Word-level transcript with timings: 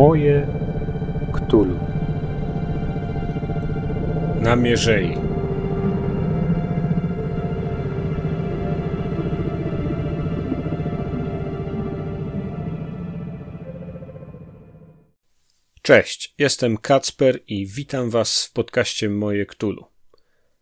Moje 0.00 0.46
Ktulu. 1.32 1.78
Na 4.40 4.56
Mierzei. 4.56 5.14
Cześć, 15.82 16.34
jestem 16.38 16.76
Kacper 16.76 17.40
i 17.46 17.66
witam 17.66 18.10
Was 18.10 18.44
w 18.44 18.52
podcaście 18.52 19.08
Moje 19.08 19.46
Ktulu. 19.46 19.86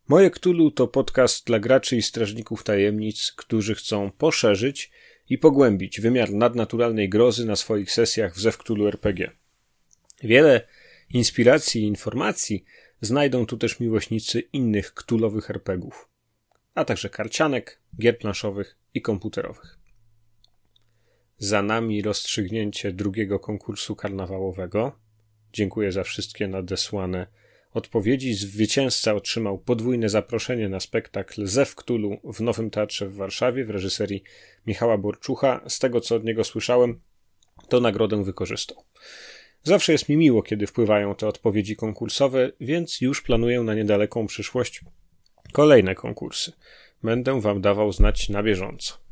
Moje 0.08 0.30
Ktulu 0.30 0.70
to 0.70 0.88
podcast 0.88 1.46
dla 1.46 1.58
graczy 1.58 1.96
i 1.96 2.02
strażników 2.02 2.64
tajemnic, 2.64 3.32
którzy 3.36 3.74
chcą 3.74 4.10
poszerzyć 4.10 4.90
i 5.28 5.38
pogłębić 5.38 6.00
wymiar 6.00 6.32
nadnaturalnej 6.32 7.08
grozy 7.08 7.46
na 7.46 7.56
swoich 7.56 7.92
sesjach 7.92 8.34
w 8.34 8.40
Zewktulu 8.40 8.86
RPG. 8.88 9.30
Wiele 10.22 10.66
inspiracji 11.10 11.82
i 11.82 11.86
informacji 11.86 12.64
znajdą 13.00 13.46
tu 13.46 13.56
też 13.56 13.80
miłośnicy 13.80 14.40
innych 14.40 14.94
ktulowych 14.94 15.50
RPGów, 15.50 16.08
a 16.74 16.84
także 16.84 17.10
karcianek, 17.10 17.80
gier 17.98 18.18
planszowych 18.18 18.78
i 18.94 19.02
komputerowych. 19.02 19.78
Za 21.38 21.62
nami 21.62 22.02
rozstrzygnięcie 22.02 22.92
drugiego 22.92 23.38
konkursu 23.38 23.96
karnawałowego. 23.96 24.98
Dziękuję 25.52 25.92
za 25.92 26.04
wszystkie 26.04 26.48
nadesłane 26.48 27.26
odpowiedzi. 27.78 28.34
Zwycięzca 28.34 29.14
otrzymał 29.14 29.58
podwójne 29.58 30.08
zaproszenie 30.08 30.68
na 30.68 30.80
spektakl 30.80 31.46
Zew 31.46 31.74
Ktulu 31.74 32.20
w 32.24 32.40
Nowym 32.40 32.70
Teatrze 32.70 33.08
w 33.08 33.16
Warszawie 33.16 33.64
w 33.64 33.70
reżyserii 33.70 34.22
Michała 34.66 34.98
Borczucha. 34.98 35.60
Z 35.68 35.78
tego, 35.78 36.00
co 36.00 36.16
od 36.16 36.24
niego 36.24 36.44
słyszałem, 36.44 37.00
to 37.68 37.80
nagrodę 37.80 38.24
wykorzystał. 38.24 38.84
Zawsze 39.62 39.92
jest 39.92 40.08
mi 40.08 40.16
miło, 40.16 40.42
kiedy 40.42 40.66
wpływają 40.66 41.14
te 41.14 41.28
odpowiedzi 41.28 41.76
konkursowe, 41.76 42.52
więc 42.60 43.00
już 43.00 43.22
planuję 43.22 43.60
na 43.60 43.74
niedaleką 43.74 44.26
przyszłość 44.26 44.80
kolejne 45.52 45.94
konkursy. 45.94 46.52
Będę 47.02 47.40
Wam 47.40 47.60
dawał 47.60 47.92
znać 47.92 48.28
na 48.28 48.42
bieżąco. 48.42 49.07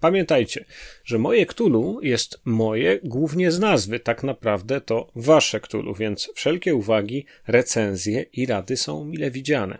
Pamiętajcie, 0.00 0.64
że 1.04 1.18
moje 1.18 1.46
Ktulu 1.46 2.00
jest 2.02 2.40
moje 2.44 3.00
głównie 3.04 3.50
z 3.50 3.58
nazwy, 3.58 4.00
tak 4.00 4.22
naprawdę 4.22 4.80
to 4.80 5.10
wasze 5.14 5.60
Ktulu, 5.60 5.94
więc 5.94 6.30
wszelkie 6.34 6.74
uwagi, 6.74 7.26
recenzje 7.46 8.22
i 8.22 8.46
rady 8.46 8.76
są 8.76 9.04
mile 9.04 9.30
widziane. 9.30 9.78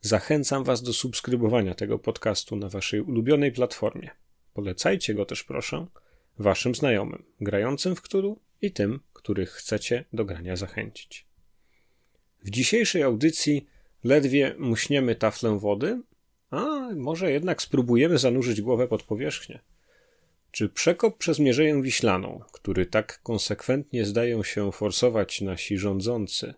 Zachęcam 0.00 0.64
Was 0.64 0.82
do 0.82 0.92
subskrybowania 0.92 1.74
tego 1.74 1.98
podcastu 1.98 2.56
na 2.56 2.68
Waszej 2.68 3.00
ulubionej 3.00 3.52
platformie. 3.52 4.10
Polecajcie 4.54 5.14
go 5.14 5.24
też, 5.24 5.44
proszę, 5.44 5.86
Waszym 6.38 6.74
znajomym, 6.74 7.24
grającym 7.40 7.96
w 7.96 8.02
Ktulu 8.02 8.40
i 8.62 8.72
tym, 8.72 9.00
których 9.12 9.50
chcecie 9.50 10.04
do 10.12 10.24
grania 10.24 10.56
zachęcić. 10.56 11.26
W 12.44 12.50
dzisiejszej 12.50 13.02
audycji 13.02 13.66
ledwie 14.04 14.54
muśniemy 14.58 15.14
taflę 15.14 15.58
wody, 15.58 16.00
a 16.50 16.88
może 16.96 17.32
jednak 17.32 17.62
spróbujemy 17.62 18.18
zanurzyć 18.18 18.60
głowę 18.60 18.88
pod 18.88 19.02
powierzchnię. 19.02 19.60
Czy 20.50 20.68
przekop 20.68 21.18
przez 21.18 21.38
Mierzeję 21.38 21.82
Wiślaną, 21.82 22.40
który 22.52 22.86
tak 22.86 23.22
konsekwentnie 23.22 24.04
zdają 24.04 24.42
się 24.42 24.72
forsować 24.72 25.40
nasi 25.40 25.78
rządzący, 25.78 26.54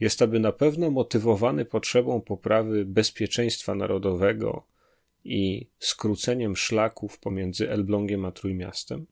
jest 0.00 0.22
aby 0.22 0.40
na 0.40 0.52
pewno 0.52 0.90
motywowany 0.90 1.64
potrzebą 1.64 2.20
poprawy 2.20 2.84
bezpieczeństwa 2.84 3.74
narodowego 3.74 4.66
i 5.24 5.66
skróceniem 5.78 6.56
szlaków 6.56 7.18
pomiędzy 7.18 7.70
Elblągiem 7.70 8.24
a 8.24 8.32
Trójmiastem? 8.32 9.06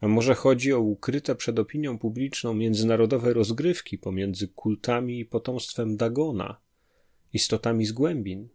A 0.00 0.08
może 0.08 0.34
chodzi 0.34 0.72
o 0.72 0.80
ukryte 0.80 1.34
przed 1.34 1.58
opinią 1.58 1.98
publiczną 1.98 2.54
międzynarodowe 2.54 3.32
rozgrywki 3.32 3.98
pomiędzy 3.98 4.48
kultami 4.48 5.18
i 5.18 5.24
potomstwem 5.24 5.96
Dagona, 5.96 6.60
istotami 7.32 7.86
z 7.86 7.92
głębin? 7.92 8.48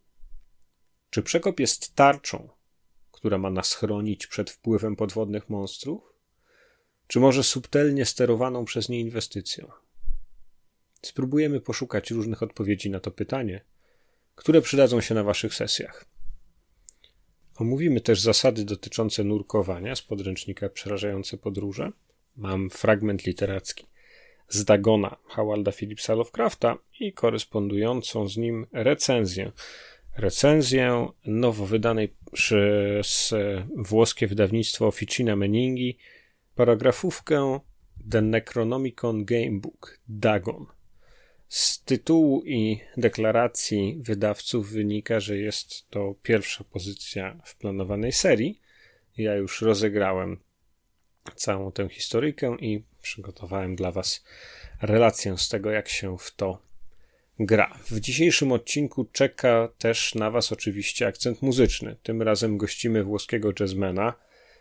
Czy 1.12 1.24
przekop 1.24 1.60
jest 1.60 1.96
tarczą, 1.96 2.50
która 3.12 3.38
ma 3.38 3.50
nas 3.50 3.74
chronić 3.74 4.28
przed 4.28 4.50
wpływem 4.50 4.96
podwodnych 4.96 5.50
monstrów? 5.50 6.14
Czy 7.08 7.20
może 7.20 7.44
subtelnie 7.44 8.06
sterowaną 8.06 8.66
przez 8.66 8.90
nie 8.90 9.00
inwestycją? 9.00 9.72
Spróbujemy 11.02 11.62
poszukać 11.62 12.12
różnych 12.12 12.44
odpowiedzi 12.44 12.90
na 12.90 13.00
to 13.00 13.12
pytanie, 13.12 13.62
które 14.36 14.62
przydadzą 14.62 15.02
się 15.02 15.16
na 15.16 15.24
Waszych 15.24 15.54
sesjach. 15.54 16.06
Omówimy 17.56 18.02
też 18.02 18.22
zasady 18.22 18.66
dotyczące 18.66 19.24
nurkowania 19.24 19.96
z 19.96 20.02
podręcznika 20.02 20.70
Przerażające 20.70 21.38
podróże. 21.38 21.92
Mam 22.36 22.70
fragment 22.70 23.26
literacki 23.26 23.86
z 24.50 24.66
Dagona 24.66 25.18
Howalda 25.24 25.72
Phillipsa 25.72 26.16
Lovecrafta 26.16 26.78
i 27.00 27.14
korespondującą 27.14 28.28
z 28.28 28.38
nim 28.38 28.68
recenzję 28.72 29.52
recenzję 30.18 31.08
nowo 31.26 31.66
wydanej 31.66 32.14
przez 32.32 33.34
włoskie 33.78 34.28
wydawnictwo 34.28 34.88
Officina 34.88 35.36
Meningi 35.36 35.98
paragrafówkę 36.56 37.60
The 38.12 38.22
Necronomicon 38.22 39.26
Gamebook 39.26 40.00
Dagon. 40.08 40.66
Z 41.48 41.84
tytułu 41.84 42.44
i 42.46 42.80
deklaracji 42.98 43.98
wydawców 44.00 44.72
wynika, 44.72 45.20
że 45.20 45.38
jest 45.38 45.90
to 45.90 46.16
pierwsza 46.24 46.64
pozycja 46.64 47.42
w 47.46 47.56
planowanej 47.56 48.12
serii. 48.12 48.62
Ja 49.18 49.36
już 49.36 49.62
rozegrałem 49.62 50.40
całą 51.36 51.72
tę 51.72 51.90
historykę 51.90 52.56
i 52.60 52.84
przygotowałem 53.02 53.76
dla 53.76 53.92
Was 53.92 54.24
relację 54.82 55.38
z 55.38 55.50
tego, 55.50 55.72
jak 55.72 55.90
się 55.90 56.18
w 56.18 56.36
to 56.36 56.71
gra. 57.46 57.78
W 57.92 58.00
dzisiejszym 58.00 58.52
odcinku 58.52 59.06
czeka 59.06 59.70
też 59.78 60.16
na 60.16 60.32
Was 60.32 60.52
oczywiście 60.52 61.08
akcent 61.08 61.42
muzyczny. 61.42 61.96
Tym 62.04 62.22
razem 62.22 62.58
gościmy 62.58 63.04
włoskiego 63.04 63.52
jazzmana, 63.60 64.14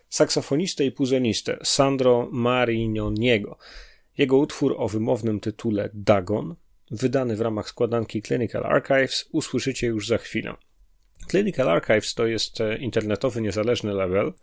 saksofonistę 0.09 0.85
i 0.85 0.91
puzonistę 0.91 1.57
Sandro 1.63 2.29
Marignoniego. 2.31 3.57
Jego 4.17 4.37
utwór 4.37 4.75
o 4.77 4.87
wymownym 4.87 5.39
tytule 5.39 5.89
Dagon, 5.93 6.55
wydany 6.91 7.35
w 7.35 7.41
ramach 7.41 7.69
składanki 7.69 8.21
Clinical 8.21 8.65
Archives, 8.65 9.25
usłyszycie 9.31 9.87
już 9.87 10.07
za 10.07 10.17
chwilę. 10.17 10.55
Clinical 11.29 11.69
Archives 11.69 12.13
to 12.13 12.27
jest 12.27 12.61
e, 12.61 12.77
internetowy 12.77 13.41
niezależny 13.41 13.93
label. 13.93 14.33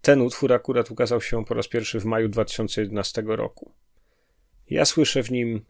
Ten 0.00 0.20
utwór 0.20 0.52
akurat 0.52 0.90
ukazał 0.90 1.20
się 1.20 1.44
po 1.44 1.54
raz 1.54 1.68
pierwszy 1.68 2.00
w 2.00 2.04
maju 2.04 2.28
2011 2.28 3.22
roku. 3.26 3.74
Ja 4.70 4.84
słyszę 4.84 5.22
w 5.22 5.30
nim 5.30 5.64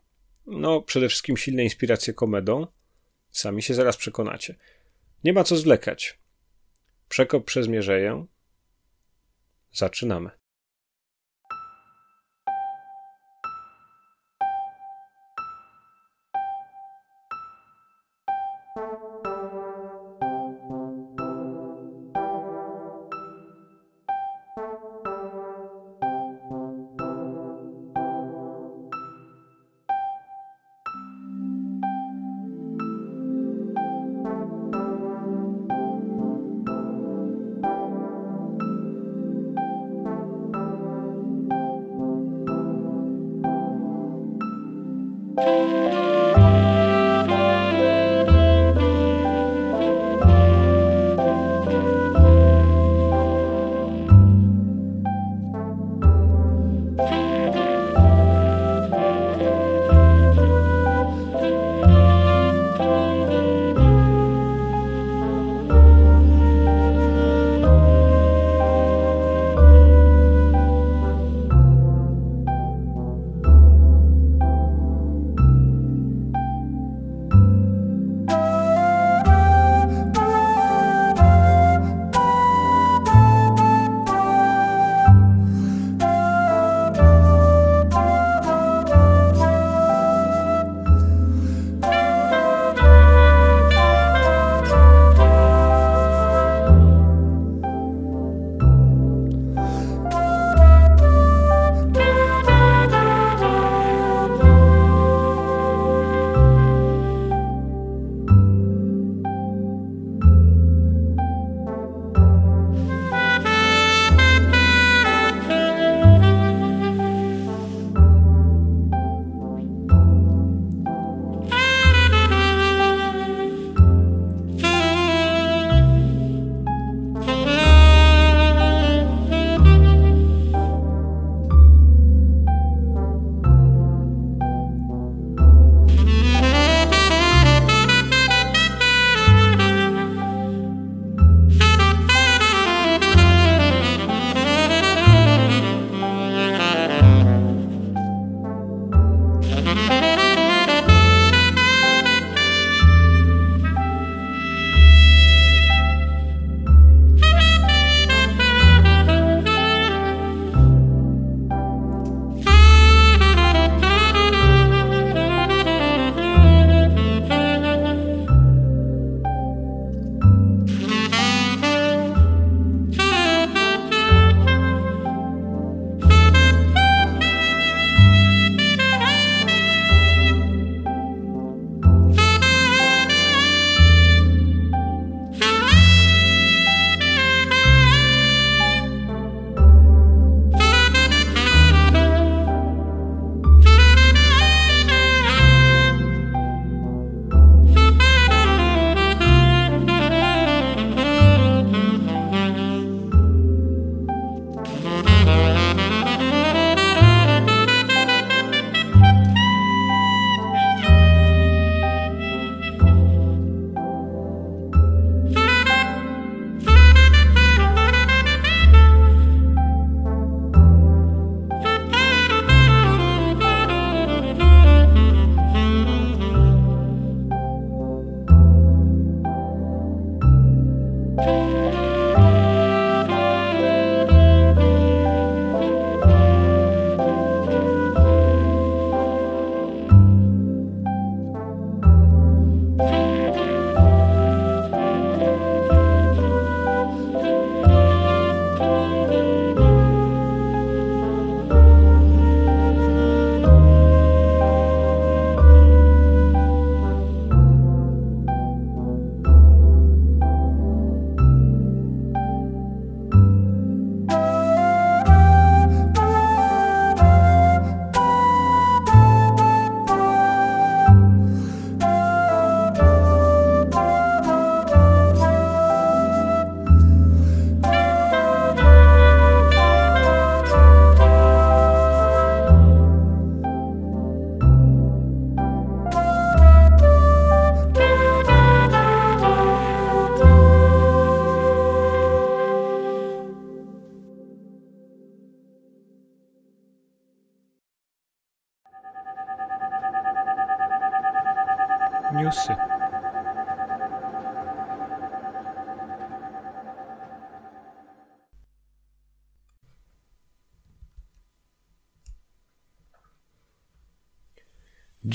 no, 0.47 0.83
przede 0.83 1.09
wszystkim 1.09 1.37
silne 1.37 1.65
inspiracje 1.65 2.15
komedą. 2.15 2.67
Sami 3.31 3.63
się 3.63 3.75
zaraz 3.75 3.97
przekonacie. 3.97 4.55
Nie 5.25 5.33
ma 5.33 5.45
co 5.45 5.57
zwlekać. 5.57 6.19
Przekop 7.09 7.45
przez 7.45 7.69
Mierzeję. 7.69 8.27
Zaczynamy. 9.73 10.31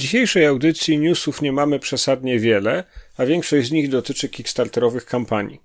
Dzisiejszej 0.10 0.46
audycji 0.46 0.98
newsów 0.98 1.42
nie 1.42 1.52
mamy 1.52 1.80
przesadnie 1.80 2.40
wiele, 2.40 2.84
a 3.18 3.26
większość 3.26 3.68
z 3.68 3.72
nich 3.72 3.90
dotyczy 3.90 4.30
kickstarterowych 4.30 5.06
kampanii. 5.06 5.60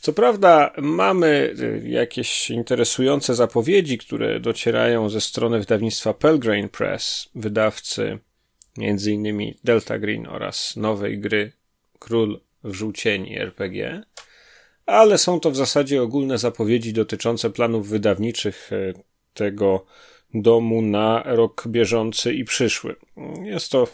Co 0.00 0.12
prawda, 0.12 0.72
mamy 0.78 1.54
y, 1.60 1.88
jakieś 1.88 2.50
interesujące 2.50 3.34
zapowiedzi, 3.34 3.98
które 3.98 4.40
docierają 4.40 5.08
ze 5.08 5.20
strony 5.20 5.58
wydawnictwa 5.58 6.14
Pelgrane 6.14 6.68
Press, 6.68 7.28
wydawcy 7.34 8.18
m.in. 8.78 9.54
Delta 9.64 9.98
Green 9.98 10.26
oraz 10.26 10.76
nowej 10.76 11.18
gry 11.18 11.52
Król 11.98 12.40
żółcieni 12.64 13.38
RPG, 13.38 14.02
ale 14.86 15.18
są 15.18 15.40
to 15.40 15.50
w 15.50 15.56
zasadzie 15.56 16.02
ogólne 16.02 16.38
zapowiedzi 16.38 16.92
dotyczące 16.92 17.50
planów 17.50 17.88
wydawniczych 17.88 18.70
e, 18.72 18.92
tego 19.34 19.86
domu 20.34 20.82
na 20.82 21.22
rok 21.26 21.64
bieżący 21.68 22.34
i 22.34 22.44
przyszły. 22.44 22.96
Jest 23.42 23.70
to 23.70 23.88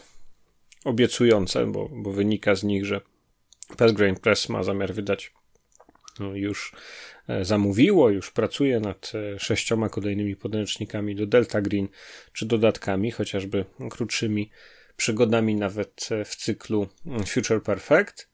obiecujące, 0.85 1.67
bo, 1.67 1.89
bo 1.93 2.13
wynika 2.13 2.55
z 2.55 2.65
nich, 2.65 2.85
że 2.85 3.01
Pelgrane 3.77 4.17
Press 4.17 4.49
ma 4.49 4.63
zamiar 4.63 4.95
wydać 4.95 5.33
no, 6.21 6.35
już 6.35 6.73
e, 7.29 7.45
zamówiło, 7.45 8.11
już 8.11 8.31
pracuje 8.31 8.81
nad 8.81 9.13
e, 9.15 9.39
sześcioma 9.39 9.89
kolejnymi 9.89 10.37
podręcznikami 10.37 11.15
do 11.15 11.27
Delta 11.27 11.61
Green, 11.61 11.89
czy 12.33 12.47
dodatkami, 12.47 13.11
chociażby 13.11 13.65
krótszymi 13.91 14.51
przygodami 14.97 15.55
nawet 15.55 16.09
e, 16.11 16.25
w 16.25 16.37
cyklu 16.37 16.89
mm, 17.07 17.27
Future 17.27 17.63
Perfect, 17.63 18.29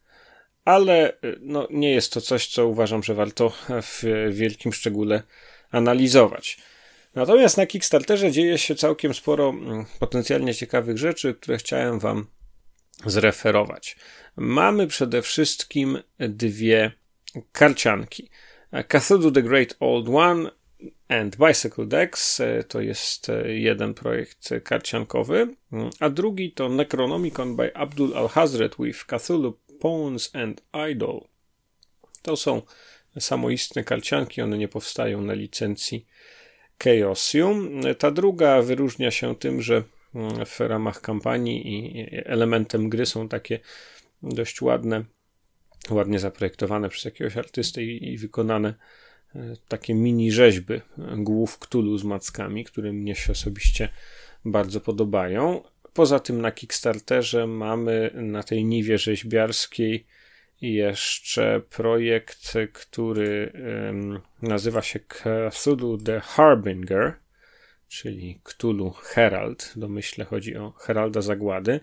ale 0.64 1.18
no, 1.40 1.68
nie 1.70 1.90
jest 1.90 2.12
to 2.12 2.20
coś, 2.20 2.46
co 2.46 2.66
uważam, 2.66 3.02
że 3.02 3.14
warto 3.14 3.52
w 3.68 4.02
wielkim 4.30 4.72
szczególe 4.72 5.22
analizować. 5.70 6.58
Natomiast 7.16 7.56
na 7.56 7.66
Kickstarterze 7.66 8.32
dzieje 8.32 8.58
się 8.58 8.74
całkiem 8.74 9.14
sporo 9.14 9.48
mm, 9.48 9.84
potencjalnie 9.98 10.54
ciekawych 10.54 10.98
rzeczy, 10.98 11.34
które 11.34 11.58
chciałem 11.58 11.98
Wam 11.98 12.26
zreferować. 13.06 13.96
Mamy 14.36 14.86
przede 14.86 15.22
wszystkim 15.22 15.98
dwie 16.18 16.92
karcianki. 17.52 18.30
Cthulhu 18.88 19.30
the 19.30 19.42
Great 19.42 19.76
Old 19.80 20.08
One 20.08 20.50
and 21.08 21.36
Bicycle 21.36 21.86
Decks 21.86 22.42
to 22.68 22.80
jest 22.80 23.26
jeden 23.44 23.94
projekt 23.94 24.50
karciankowy, 24.64 25.54
a 26.00 26.10
drugi 26.10 26.52
to 26.52 26.68
Necronomicon 26.68 27.56
by 27.56 27.76
Abdul 27.76 28.16
Al-Hazred 28.16 28.74
with 28.78 29.04
Cthulhu 29.06 29.58
Pawns 29.80 30.30
and 30.34 30.62
Idol. 30.90 31.20
To 32.22 32.36
są 32.36 32.62
samoistne 33.20 33.84
karcianki, 33.84 34.42
one 34.42 34.58
nie 34.58 34.68
powstają 34.68 35.22
na 35.22 35.32
licencji 35.32 36.06
Chaosium. 36.84 37.80
Ta 37.98 38.10
druga 38.10 38.62
wyróżnia 38.62 39.10
się 39.10 39.36
tym, 39.36 39.62
że 39.62 39.82
w 40.46 40.60
ramach 40.60 41.00
kampanii 41.00 41.68
i 41.68 42.06
elementem 42.24 42.88
gry 42.88 43.06
są 43.06 43.28
takie 43.28 43.58
dość 44.22 44.62
ładne 44.62 45.04
ładnie 45.90 46.18
zaprojektowane 46.18 46.88
przez 46.88 47.04
jakiegoś 47.04 47.36
artystę 47.36 47.82
i, 47.82 48.12
i 48.12 48.18
wykonane 48.18 48.74
e, 49.34 49.56
takie 49.68 49.94
mini 49.94 50.32
rzeźby 50.32 50.80
głów 51.16 51.58
Ktulu 51.58 51.98
z 51.98 52.04
mackami, 52.04 52.64
które 52.64 52.92
mnie 52.92 53.14
się 53.14 53.32
osobiście 53.32 53.88
bardzo 54.44 54.80
podobają. 54.80 55.62
Poza 55.92 56.20
tym 56.20 56.40
na 56.40 56.52
Kickstarterze 56.52 57.46
mamy 57.46 58.10
na 58.14 58.42
tej 58.42 58.64
niwie 58.64 58.98
rzeźbiarskiej 58.98 60.06
jeszcze 60.60 61.60
projekt, 61.70 62.54
który 62.72 63.52
nazywa 64.42 64.82
się 64.82 65.00
Cthulhu 65.50 65.98
the 65.98 66.20
Harbinger, 66.20 67.14
czyli 67.88 68.40
Cthulhu 68.44 68.90
Herald. 68.90 69.72
Domyślę 69.76 70.24
chodzi 70.24 70.56
o 70.56 70.70
Heralda 70.70 71.22
Zagłady. 71.22 71.80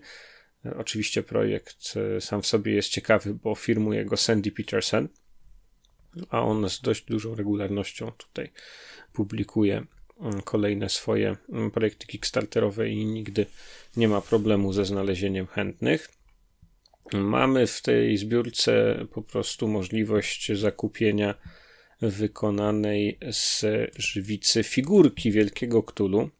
Oczywiście 0.76 1.22
projekt 1.22 1.94
e, 2.16 2.20
sam 2.20 2.42
w 2.42 2.46
sobie 2.46 2.74
jest 2.74 2.88
ciekawy, 2.88 3.34
bo 3.34 3.54
firmuje 3.54 4.04
go 4.04 4.16
Sandy 4.16 4.52
Peterson, 4.52 5.08
a 6.30 6.42
on 6.42 6.70
z 6.70 6.80
dość 6.80 7.04
dużą 7.04 7.34
regularnością 7.34 8.12
tutaj 8.12 8.52
publikuje 9.12 9.86
mm, 10.20 10.42
kolejne 10.42 10.88
swoje 10.88 11.36
mm, 11.52 11.70
projekty 11.70 12.06
kickstarterowe 12.06 12.88
i 12.88 13.06
nigdy 13.06 13.46
nie 13.96 14.08
ma 14.08 14.20
problemu 14.20 14.72
ze 14.72 14.84
znalezieniem 14.84 15.46
chętnych. 15.46 16.08
Mamy 17.12 17.66
w 17.66 17.82
tej 17.82 18.16
zbiórce 18.16 19.04
po 19.12 19.22
prostu 19.22 19.68
możliwość 19.68 20.52
zakupienia 20.52 21.34
wykonanej 22.00 23.18
z 23.32 23.64
żywicy 23.96 24.62
figurki 24.62 25.32
wielkiego 25.32 25.82
Ktulu. 25.82 26.30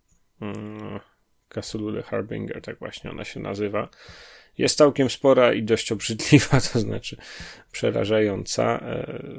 Mm, 0.40 1.00
Cthulhu 1.48 2.02
Harbinger, 2.02 2.62
tak 2.62 2.78
właśnie 2.78 3.10
ona 3.10 3.24
się 3.24 3.40
nazywa. 3.40 3.88
Jest 4.58 4.78
całkiem 4.78 5.10
spora 5.10 5.54
i 5.54 5.62
dość 5.62 5.92
obrzydliwa, 5.92 6.60
to 6.72 6.80
znaczy 6.80 7.16
przerażająca. 7.72 8.84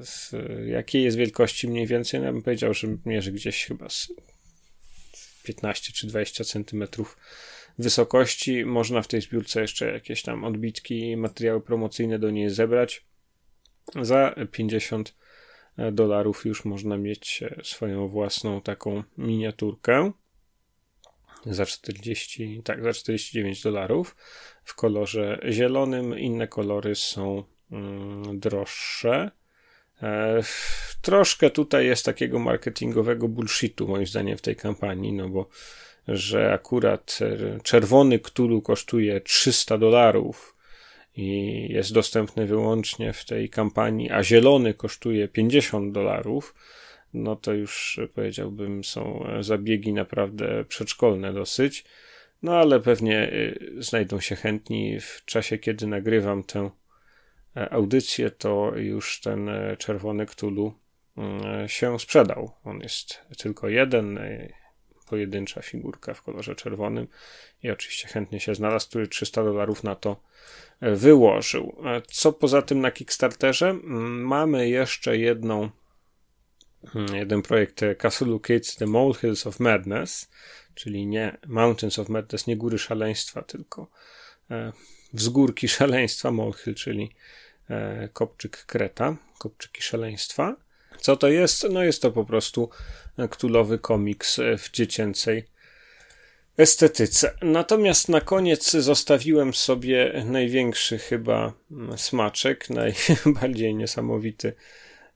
Z 0.03 0.33
e, 0.33 0.67
jakiej 0.67 1.03
jest 1.03 1.17
wielkości 1.17 1.67
mniej 1.67 1.87
więcej? 1.87 2.19
No 2.19 2.25
ja 2.25 2.33
bym 2.33 2.43
powiedział, 2.43 2.73
że 2.73 2.87
mierzy 3.05 3.31
gdzieś 3.31 3.65
chyba 3.65 3.89
z 3.89 4.13
15 5.43 5.93
czy 5.93 6.07
20 6.07 6.43
centymetrów 6.43 7.17
wysokości. 7.79 8.65
Można 8.65 9.01
w 9.01 9.07
tej 9.07 9.21
zbiórce 9.21 9.61
jeszcze 9.61 9.91
jakieś 9.91 10.21
tam 10.21 10.43
odbitki, 10.43 11.17
materiały 11.17 11.61
promocyjne 11.61 12.19
do 12.19 12.31
niej 12.31 12.49
zebrać. 12.49 13.05
Za 14.01 14.35
50 14.51 15.15
dolarów 15.91 16.45
już 16.45 16.65
można 16.65 16.97
mieć 16.97 17.43
e, 17.43 17.55
swoją 17.63 18.07
własną 18.07 18.61
taką 18.61 19.03
miniaturkę 19.17 20.11
za 21.45 21.65
40, 21.65 22.61
tak, 22.63 22.83
za 22.83 22.93
49 22.93 23.63
dolarów 23.63 24.15
w 24.63 24.75
kolorze 24.75 25.39
zielonym. 25.49 26.19
Inne 26.19 26.47
kolory 26.47 26.95
są 26.95 27.43
mm, 27.71 28.39
droższe. 28.39 29.31
E, 30.01 30.41
troszkę 31.01 31.49
tutaj 31.49 31.85
jest 31.85 32.05
takiego 32.05 32.39
marketingowego 32.39 33.27
bullshitu, 33.27 33.87
moim 33.87 34.07
zdaniem, 34.07 34.37
w 34.37 34.41
tej 34.41 34.55
kampanii, 34.55 35.13
no 35.13 35.29
bo 35.29 35.49
że 36.07 36.53
akurat 36.53 37.19
e, 37.21 37.59
czerwony 37.63 38.19
Cthulhu 38.19 38.61
kosztuje 38.61 39.21
300 39.21 39.77
dolarów 39.77 40.55
i 41.15 41.67
jest 41.69 41.93
dostępny 41.93 42.45
wyłącznie 42.45 43.13
w 43.13 43.25
tej 43.25 43.49
kampanii, 43.49 44.11
a 44.11 44.23
zielony 44.23 44.73
kosztuje 44.73 45.27
50 45.27 45.93
dolarów, 45.93 46.55
no 47.13 47.35
to 47.35 47.53
już 47.53 47.99
powiedziałbym 48.13 48.83
są 48.83 49.27
zabiegi 49.39 49.93
naprawdę 49.93 50.65
przedszkolne 50.65 51.33
dosyć. 51.33 51.85
No 52.43 52.57
ale 52.57 52.79
pewnie 52.79 53.31
znajdą 53.77 54.19
się 54.19 54.35
chętni 54.35 54.99
w 54.99 55.21
czasie, 55.25 55.57
kiedy 55.57 55.87
nagrywam 55.87 56.43
tę 56.43 56.69
audycję, 57.71 58.31
to 58.31 58.71
już 58.75 59.21
ten 59.21 59.49
czerwony 59.77 60.25
Cthulhu 60.25 60.73
się 61.67 61.99
sprzedał. 61.99 62.51
On 62.63 62.79
jest 62.79 63.21
tylko 63.37 63.69
jeden, 63.69 64.19
pojedyncza 65.05 65.61
figurka 65.61 66.13
w 66.13 66.21
kolorze 66.21 66.55
czerwonym 66.55 67.07
i 67.63 67.71
oczywiście 67.71 68.07
chętnie 68.07 68.39
się 68.39 68.55
znalazł, 68.55 68.87
który 68.89 69.07
300 69.07 69.43
dolarów 69.43 69.83
na 69.83 69.95
to 69.95 70.21
wyłożył. 70.81 71.75
Co 72.07 72.33
poza 72.33 72.61
tym 72.61 72.81
na 72.81 72.91
Kickstarterze? 72.91 73.73
Mamy 73.83 74.69
jeszcze 74.69 75.17
jedną 75.17 75.69
Hmm, 76.93 77.15
jeden 77.15 77.41
projekt 77.41 77.81
Cthulhu 77.97 78.39
Kids 78.39 78.75
The 78.75 78.85
Molehills 78.85 79.47
of 79.47 79.59
Madness, 79.59 80.29
czyli 80.75 81.07
nie 81.07 81.37
Mountains 81.47 81.99
of 81.99 82.09
Madness, 82.09 82.47
nie 82.47 82.57
góry 82.57 82.79
szaleństwa, 82.79 83.41
tylko 83.41 83.87
e, 84.51 84.71
wzgórki 85.13 85.67
szaleństwa, 85.67 86.31
Molehill, 86.31 86.75
czyli 86.75 87.11
e, 87.69 88.09
kopczyk 88.13 88.65
Kreta, 88.65 89.15
kopczyki 89.37 89.81
szaleństwa. 89.81 90.55
Co 91.05 91.17
to 91.17 91.27
jest? 91.27 91.67
No 91.71 91.83
jest 91.83 92.01
to 92.01 92.11
po 92.11 92.25
prostu 92.25 92.69
ktulowy 93.29 93.79
komiks 93.79 94.39
w 94.57 94.71
dziecięcej 94.71 95.45
estetyce. 96.57 97.33
Natomiast 97.41 98.09
na 98.09 98.21
koniec 98.21 98.71
zostawiłem 98.71 99.53
sobie 99.53 100.23
największy 100.25 100.97
chyba 100.97 101.53
smaczek, 101.95 102.67
najbardziej 103.25 103.75
niesamowity 103.75 104.53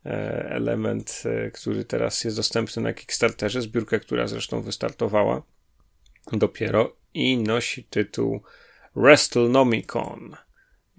E, 0.06 0.50
element, 0.50 1.22
e, 1.24 1.50
który 1.50 1.84
teraz 1.84 2.24
jest 2.24 2.36
dostępny 2.36 2.82
na 2.82 2.92
Kickstarterze, 2.92 3.62
zbiórka, 3.62 3.98
która 3.98 4.26
zresztą 4.26 4.62
wystartowała 4.62 5.42
dopiero 6.32 6.96
i 7.14 7.38
nosi 7.38 7.84
tytuł 7.84 8.42
WrestleNomicon. 8.96 10.36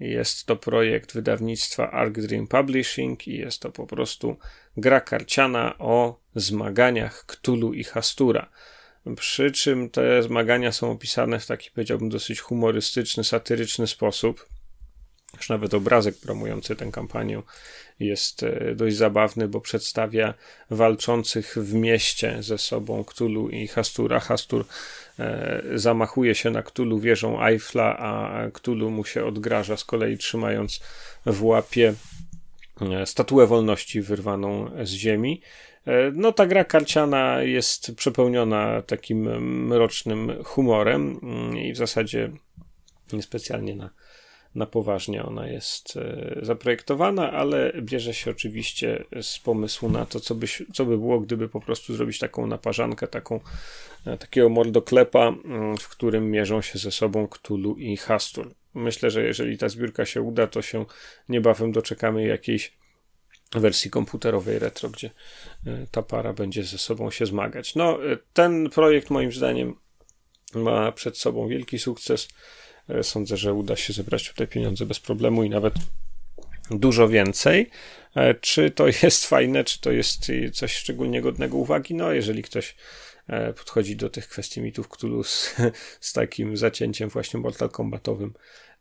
Jest 0.02 0.46
to 0.46 0.56
projekt 0.56 1.14
wydawnictwa 1.14 1.90
Arc 1.90 2.18
Dream 2.18 2.46
Publishing 2.46 3.28
i 3.28 3.38
jest 3.38 3.62
to 3.62 3.70
po 3.70 3.86
prostu 3.86 4.36
gra 4.76 5.00
karciana 5.00 5.78
o 5.78 6.20
zmaganiach 6.34 7.26
Ktulu 7.26 7.72
i 7.72 7.84
Hastura. 7.84 8.50
Przy 9.16 9.50
czym 9.50 9.90
te 9.90 10.22
zmagania 10.22 10.72
są 10.72 10.90
opisane 10.90 11.40
w 11.40 11.46
taki, 11.46 11.70
powiedziałbym, 11.70 12.08
dosyć 12.08 12.40
humorystyczny, 12.40 13.24
satyryczny 13.24 13.86
sposób. 13.86 14.46
Już 15.36 15.48
nawet 15.48 15.74
obrazek 15.74 16.18
promujący 16.18 16.76
tę 16.76 16.90
kampanię 16.92 17.42
jest 18.00 18.42
e, 18.42 18.74
dość 18.74 18.96
zabawny, 18.96 19.48
bo 19.48 19.60
przedstawia 19.60 20.34
walczących 20.70 21.54
w 21.56 21.74
mieście 21.74 22.42
ze 22.42 22.58
sobą 22.58 23.04
Ktulu 23.04 23.48
i 23.48 23.66
Hastura. 23.66 24.20
Hastur 24.20 24.66
zamachuje 25.74 26.34
się 26.34 26.50
na 26.50 26.62
Ktulu 26.62 26.98
wieżą 26.98 27.44
Eiffla, 27.44 27.98
a 27.98 28.50
Ktulu 28.50 28.90
mu 28.90 29.04
się 29.04 29.24
odgraża 29.24 29.76
z 29.76 29.84
kolei 29.84 30.18
trzymając 30.18 30.80
w 31.26 31.44
łapie 31.44 31.94
e, 32.80 33.06
statuę 33.06 33.46
wolności 33.46 34.02
wyrwaną 34.02 34.70
z 34.82 34.90
ziemi. 34.90 35.40
No, 36.12 36.32
ta 36.32 36.46
gra 36.46 36.64
karciana 36.64 37.42
jest 37.42 37.94
przepełniona 37.96 38.82
takim 38.82 39.44
mrocznym 39.66 40.44
humorem 40.44 41.20
mm, 41.22 41.58
i 41.58 41.72
w 41.72 41.76
zasadzie 41.76 42.30
niespecjalnie 43.12 43.76
na 43.76 43.90
na 44.54 44.66
poważnie 44.66 45.24
ona 45.24 45.46
jest 45.46 45.96
e, 45.96 46.38
zaprojektowana, 46.42 47.32
ale 47.32 47.72
bierze 47.82 48.14
się 48.14 48.30
oczywiście 48.30 49.04
z 49.22 49.38
pomysłu 49.38 49.88
na 49.88 50.06
to, 50.06 50.20
co 50.20 50.34
by, 50.34 50.46
co 50.72 50.84
by 50.84 50.98
było, 50.98 51.20
gdyby 51.20 51.48
po 51.48 51.60
prostu 51.60 51.94
zrobić 51.94 52.18
taką 52.18 52.46
naparzankę, 52.46 53.08
taką, 53.08 53.40
e, 54.06 54.18
takiego 54.18 54.48
mordoklepa, 54.48 55.28
mm, 55.28 55.76
w 55.76 55.88
którym 55.88 56.30
mierzą 56.30 56.62
się 56.62 56.78
ze 56.78 56.90
sobą 56.90 57.28
Cthulhu 57.28 57.76
i 57.76 57.96
Hastur. 57.96 58.54
Myślę, 58.74 59.10
że 59.10 59.24
jeżeli 59.24 59.58
ta 59.58 59.68
zbiórka 59.68 60.06
się 60.06 60.22
uda, 60.22 60.46
to 60.46 60.62
się 60.62 60.84
niebawem 61.28 61.72
doczekamy 61.72 62.26
jakiejś 62.26 62.72
wersji 63.54 63.90
komputerowej 63.90 64.58
retro, 64.58 64.90
gdzie 64.90 65.10
e, 65.66 65.86
ta 65.90 66.02
para 66.02 66.32
będzie 66.32 66.64
ze 66.64 66.78
sobą 66.78 67.10
się 67.10 67.26
zmagać. 67.26 67.74
No, 67.74 67.98
ten 68.32 68.70
projekt 68.70 69.10
moim 69.10 69.32
zdaniem 69.32 69.74
ma 70.54 70.92
przed 70.92 71.18
sobą 71.18 71.48
wielki 71.48 71.78
sukces. 71.78 72.28
E, 72.88 73.02
sądzę, 73.02 73.36
że 73.36 73.54
uda 73.54 73.76
się 73.76 73.92
zebrać 73.92 74.28
tutaj 74.28 74.48
pieniądze 74.48 74.86
bez 74.86 75.00
problemu 75.00 75.44
i 75.44 75.50
nawet 75.50 75.74
dużo 76.70 77.08
więcej. 77.08 77.70
E, 78.16 78.34
czy 78.34 78.70
to 78.70 78.86
jest 79.02 79.26
fajne, 79.26 79.64
czy 79.64 79.80
to 79.80 79.92
jest 79.92 80.32
coś 80.52 80.74
szczególnie 80.74 81.22
godnego 81.22 81.56
uwagi? 81.56 81.94
No, 81.94 82.12
jeżeli 82.12 82.42
ktoś 82.42 82.76
e, 83.26 83.52
podchodzi 83.52 83.96
do 83.96 84.10
tych 84.10 84.28
kwestii 84.28 84.60
mitów 84.60 84.88
Cthulhu 84.88 85.24
z, 85.24 85.56
z 86.00 86.12
takim 86.12 86.56
zacięciem 86.56 87.08
właśnie 87.08 87.40
Mortal 87.40 87.70
Kombatowym, 87.70 88.34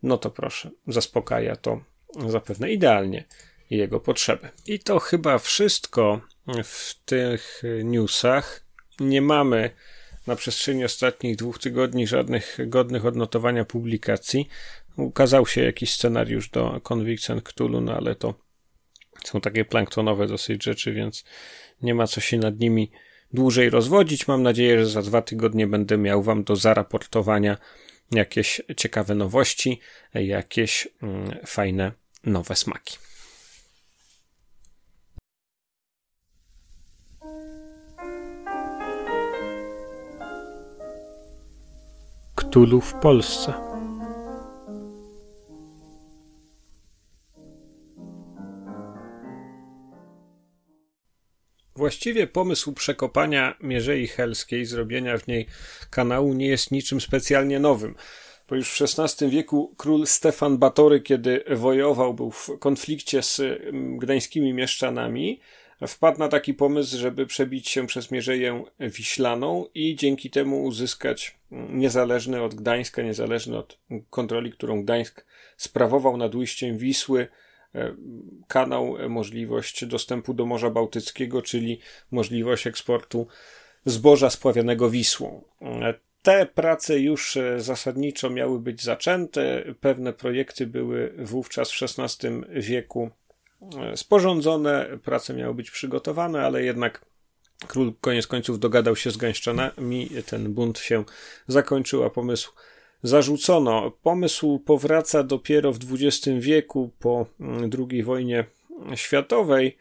no 0.03 0.17
to 0.17 0.29
proszę, 0.29 0.71
zaspokaja 0.87 1.55
to 1.55 1.81
zapewne 2.27 2.71
idealnie 2.71 3.25
jego 3.69 3.99
potrzeby. 3.99 4.49
I 4.65 4.79
to 4.79 4.99
chyba 4.99 5.37
wszystko 5.39 6.21
w 6.63 6.95
tych 7.05 7.61
newsach. 7.83 8.65
Nie 8.99 9.21
mamy 9.21 9.69
na 10.27 10.35
przestrzeni 10.35 10.85
ostatnich 10.85 11.35
dwóch 11.35 11.59
tygodni 11.59 12.07
żadnych 12.07 12.57
godnych 12.67 13.05
odnotowania 13.05 13.65
publikacji. 13.65 14.47
Ukazał 14.97 15.47
się 15.47 15.63
jakiś 15.63 15.93
scenariusz 15.93 16.49
do 16.49 16.81
Convict 16.83 17.29
and 17.29 17.43
Cthulhu, 17.43 17.81
no 17.81 17.93
ale 17.95 18.15
to 18.15 18.33
są 19.23 19.41
takie 19.41 19.65
planktonowe 19.65 20.27
dosyć 20.27 20.63
rzeczy, 20.63 20.93
więc 20.93 21.23
nie 21.81 21.95
ma 21.95 22.07
co 22.07 22.21
się 22.21 22.37
nad 22.37 22.59
nimi 22.59 22.91
dłużej 23.33 23.69
rozwodzić. 23.69 24.27
Mam 24.27 24.43
nadzieję, 24.43 24.79
że 24.79 24.85
za 24.85 25.01
dwa 25.01 25.21
tygodnie 25.21 25.67
będę 25.67 25.97
miał 25.97 26.23
Wam 26.23 26.43
do 26.43 26.55
zaraportowania 26.55 27.57
jakieś 28.11 28.61
ciekawe 28.77 29.15
nowości, 29.15 29.79
jakieś 30.13 30.87
mm, 31.03 31.37
fajne 31.45 31.91
nowe 32.23 32.55
smaki. 32.55 32.97
Cthulhu 42.51 42.81
w 42.81 42.93
Polsce. 42.93 43.53
Właściwie 51.75 52.27
pomysł 52.27 52.73
przekopania 52.73 53.55
Mierzei 53.61 54.07
Helskiej, 54.07 54.65
zrobienia 54.65 55.17
w 55.17 55.27
niej 55.27 55.47
kanału 55.89 56.33
nie 56.33 56.47
jest 56.47 56.71
niczym 56.71 57.01
specjalnie 57.01 57.59
nowym. 57.59 57.95
Bo 58.49 58.55
już 58.55 58.69
w 58.69 58.81
XVI 58.81 59.29
wieku 59.29 59.75
król 59.77 60.07
Stefan 60.07 60.57
Batory, 60.57 61.01
kiedy 61.01 61.43
wojował, 61.49 62.13
był 62.13 62.31
w 62.31 62.49
konflikcie 62.59 63.21
z 63.23 63.39
mm, 63.39 63.97
gdańskimi 63.97 64.53
mieszczanami, 64.53 65.39
wpadł 65.87 66.19
na 66.19 66.27
taki 66.27 66.53
pomysł, 66.53 66.97
żeby 66.97 67.25
przebić 67.25 67.69
się 67.69 67.87
przez 67.87 68.11
Mierzeję 68.11 68.63
Wiślaną 68.79 69.65
i 69.73 69.95
dzięki 69.95 70.29
temu 70.29 70.63
uzyskać 70.63 71.37
niezależny 71.51 72.41
od 72.41 72.55
Gdańska, 72.55 73.01
niezależny 73.01 73.57
od 73.57 73.79
kontroli, 74.09 74.51
którą 74.51 74.83
Gdańsk 74.83 75.25
sprawował 75.57 76.17
nad 76.17 76.35
ujściem 76.35 76.77
Wisły, 76.77 77.27
e, 77.75 77.95
kanał, 78.47 78.97
e, 78.97 79.09
możliwość 79.09 79.85
dostępu 79.85 80.33
do 80.33 80.45
Morza 80.45 80.69
Bałtyckiego, 80.69 81.41
czyli 81.41 81.79
możliwość 82.11 82.67
eksportu 82.67 83.27
zboża 83.85 84.29
spławianego 84.29 84.89
Wisłą. 84.89 85.43
E, 85.61 85.93
te 86.21 86.45
prace 86.45 86.99
już 86.99 87.37
zasadniczo 87.57 88.29
miały 88.29 88.59
być 88.59 88.83
zaczęte. 88.83 89.63
Pewne 89.79 90.13
projekty 90.13 90.67
były 90.67 91.13
wówczas 91.17 91.71
w 91.71 91.83
XVI 91.83 92.29
wieku 92.49 93.09
sporządzone, 93.95 94.97
prace 95.03 95.33
miały 95.33 95.53
być 95.53 95.71
przygotowane, 95.71 96.41
ale 96.41 96.63
jednak 96.63 97.05
król 97.67 97.93
koniec 98.01 98.27
końców 98.27 98.59
dogadał 98.59 98.95
się 98.95 99.11
z 99.11 99.17
gęszczanami, 99.17 100.09
ten 100.25 100.53
bunt 100.53 100.79
się 100.79 101.03
zakończył, 101.47 102.03
a 102.03 102.09
pomysł 102.09 102.53
zarzucono. 103.03 103.91
Pomysł 103.91 104.59
powraca 104.59 105.23
dopiero 105.23 105.73
w 105.73 105.77
XX 105.77 106.27
wieku 106.39 106.91
po 106.99 107.25
mm, 107.39 107.69
II 107.89 108.03
wojnie 108.03 108.45
światowej. 108.95 109.77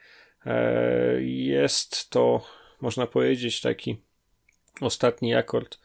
E, 0.46 1.22
jest 1.22 2.10
to, 2.10 2.46
można 2.80 3.06
powiedzieć, 3.06 3.60
taki 3.60 3.96
ostatni 4.80 5.34
akord 5.34 5.78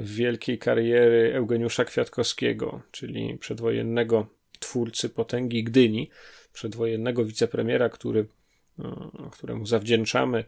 wielkiej 0.00 0.58
kariery 0.58 1.34
Eugeniusza 1.34 1.84
Kwiatkowskiego, 1.84 2.82
czyli 2.90 3.38
przedwojennego 3.38 4.26
twórcy 4.58 5.08
potęgi 5.08 5.64
Gdyni 5.64 6.10
przedwojennego 6.52 7.24
wicepremiera, 7.24 7.88
który, 7.88 8.26
e, 8.78 8.84
któremu 9.32 9.66
zawdzięczamy 9.66 10.44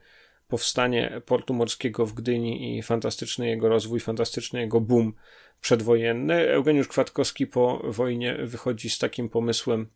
powstanie 0.48 1.20
portu 1.26 1.54
morskiego 1.54 2.06
w 2.06 2.14
Gdyni 2.14 2.78
i 2.78 2.82
fantastyczny 2.82 3.48
jego 3.48 3.68
rozwój, 3.68 4.00
fantastyczny 4.00 4.60
jego 4.60 4.80
boom 4.80 5.12
przedwojenny. 5.60 6.50
Eugeniusz 6.50 6.88
Kwiatkowski 6.88 7.46
po 7.46 7.82
wojnie 7.84 8.36
wychodzi 8.44 8.90
z 8.90 8.98
takim 8.98 9.28
pomysłem, 9.28 9.86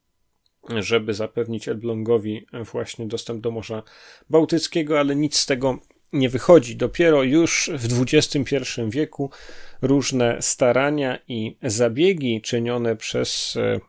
żeby 0.69 1.15
zapewnić 1.15 1.69
Elblągowi 1.69 2.47
właśnie 2.73 3.07
dostęp 3.07 3.41
do 3.41 3.51
Morza 3.51 3.83
Bałtyckiego, 4.31 5.01
ale 5.01 5.17
nic 5.17 5.37
z 5.37 5.47
tego 5.47 5.79
nie 6.13 6.29
wychodzi. 6.29 6.77
Dopiero 6.77 7.23
już 7.23 7.71
w 7.75 8.03
XXI 8.03 8.65
wieku 8.89 9.31
różne 9.83 10.37
starania 10.41 11.19
i 11.29 11.57
zabiegi 11.63 12.41
czynione 12.43 12.97
przez 12.97 13.57
e, 13.57 13.81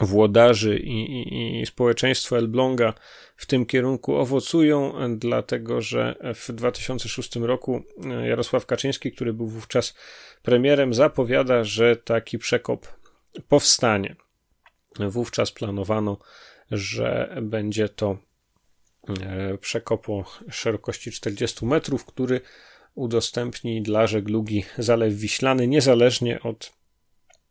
włodarzy 0.00 0.78
i, 0.78 1.12
i, 1.12 1.60
i 1.60 1.66
społeczeństwo 1.66 2.38
Elbląga 2.38 2.94
w 3.36 3.46
tym 3.46 3.66
kierunku 3.66 4.16
owocują, 4.16 4.92
dlatego 5.16 5.80
że 5.80 6.14
w 6.34 6.52
2006 6.52 7.36
roku 7.36 7.82
Jarosław 8.24 8.66
Kaczyński, 8.66 9.12
który 9.12 9.32
był 9.32 9.48
wówczas 9.48 9.94
premierem, 10.42 10.94
zapowiada, 10.94 11.64
że 11.64 11.96
taki 11.96 12.38
przekop 12.38 12.86
powstanie. 13.48 14.16
Wówczas 15.00 15.52
planowano, 15.52 16.18
że 16.70 17.36
będzie 17.42 17.88
to 17.88 18.18
e, 19.08 19.58
przekop 19.58 20.08
o 20.08 20.24
szerokości 20.50 21.10
40 21.10 21.66
metrów, 21.66 22.04
który 22.04 22.40
udostępni 22.94 23.82
dla 23.82 24.06
żeglugi 24.06 24.64
Zalew 24.78 25.14
Wiślany, 25.14 25.68
niezależnie 25.68 26.42
od 26.42 26.72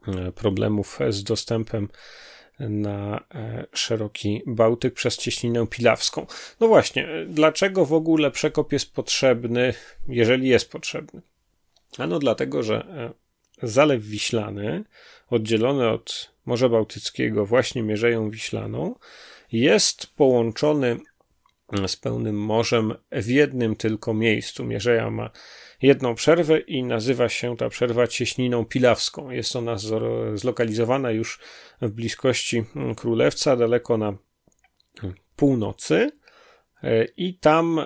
e, 0.08 0.32
problemów 0.32 1.00
z 1.10 1.24
dostępem 1.24 1.90
na 2.60 3.26
e, 3.36 3.66
szeroki 3.74 4.42
Bałtyk 4.48 4.94
przez 4.94 5.18
cieśninę 5.18 5.68
pilawską. 5.68 6.26
No 6.60 6.68
właśnie, 6.68 7.08
dlaczego 7.28 7.86
w 7.86 7.94
ogóle 7.94 8.32
przekop 8.32 8.74
jest 8.74 8.94
potrzebny, 8.94 9.74
jeżeli 10.08 10.48
jest 10.48 10.72
potrzebny? 10.72 11.22
Ano 11.98 12.20
dlatego, 12.20 12.64
że 12.64 12.86
Zalew 13.64 14.04
Wiślany, 14.04 14.84
oddzielony 15.30 15.90
od 15.90 16.32
Morza 16.46 16.70
Bałtyckiego 16.70 17.46
właśnie 17.46 17.84
Mierzeją 17.84 18.30
Wiślaną, 18.30 18.96
jest 19.52 20.08
połączony 20.08 20.98
z 21.88 21.96
pełnym 21.96 22.36
morzem 22.36 22.94
w 23.12 23.28
jednym 23.28 23.76
tylko 23.76 24.14
miejscu. 24.14 24.66
Mierzeja 24.66 25.10
ma 25.10 25.30
jedną 25.82 26.16
przerwę 26.16 26.60
i 26.60 26.84
nazywa 26.84 27.30
się 27.30 27.58
ta 27.58 27.70
przerwa 27.70 28.08
Cieśniną 28.08 28.66
Pilawską. 28.66 29.30
Jest 29.30 29.56
ona 29.56 29.76
zlokalizowana 30.36 31.12
już 31.12 31.40
w 31.82 31.90
bliskości 31.90 32.64
Królewca, 32.96 33.56
daleko 33.56 33.98
na 33.98 34.18
północy 35.36 36.12
i 37.18 37.38
tam 37.38 37.80
e, 37.80 37.86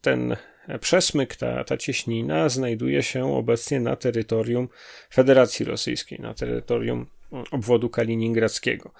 ten 0.00 0.36
przesmyk, 0.80 1.36
ta, 1.36 1.64
ta 1.64 1.76
cieśnina 1.76 2.48
znajduje 2.48 3.02
się 3.02 3.34
obecnie 3.34 3.80
na 3.80 3.96
terytorium 3.96 4.68
Federacji 5.12 5.64
Rosyjskiej, 5.64 6.20
na 6.20 6.34
terytorium 6.34 7.06
obwodu 7.50 7.90
kaliningradzkiego. 7.90 8.92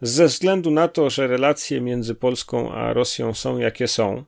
Ze 0.00 0.26
względu 0.26 0.70
na 0.70 0.88
to, 0.88 1.10
że 1.10 1.26
relacje 1.26 1.80
między 1.80 2.14
Polską 2.14 2.72
a 2.72 2.92
Rosją 2.92 3.34
są 3.34 3.58
jakie 3.58 3.88
są, 3.88 4.24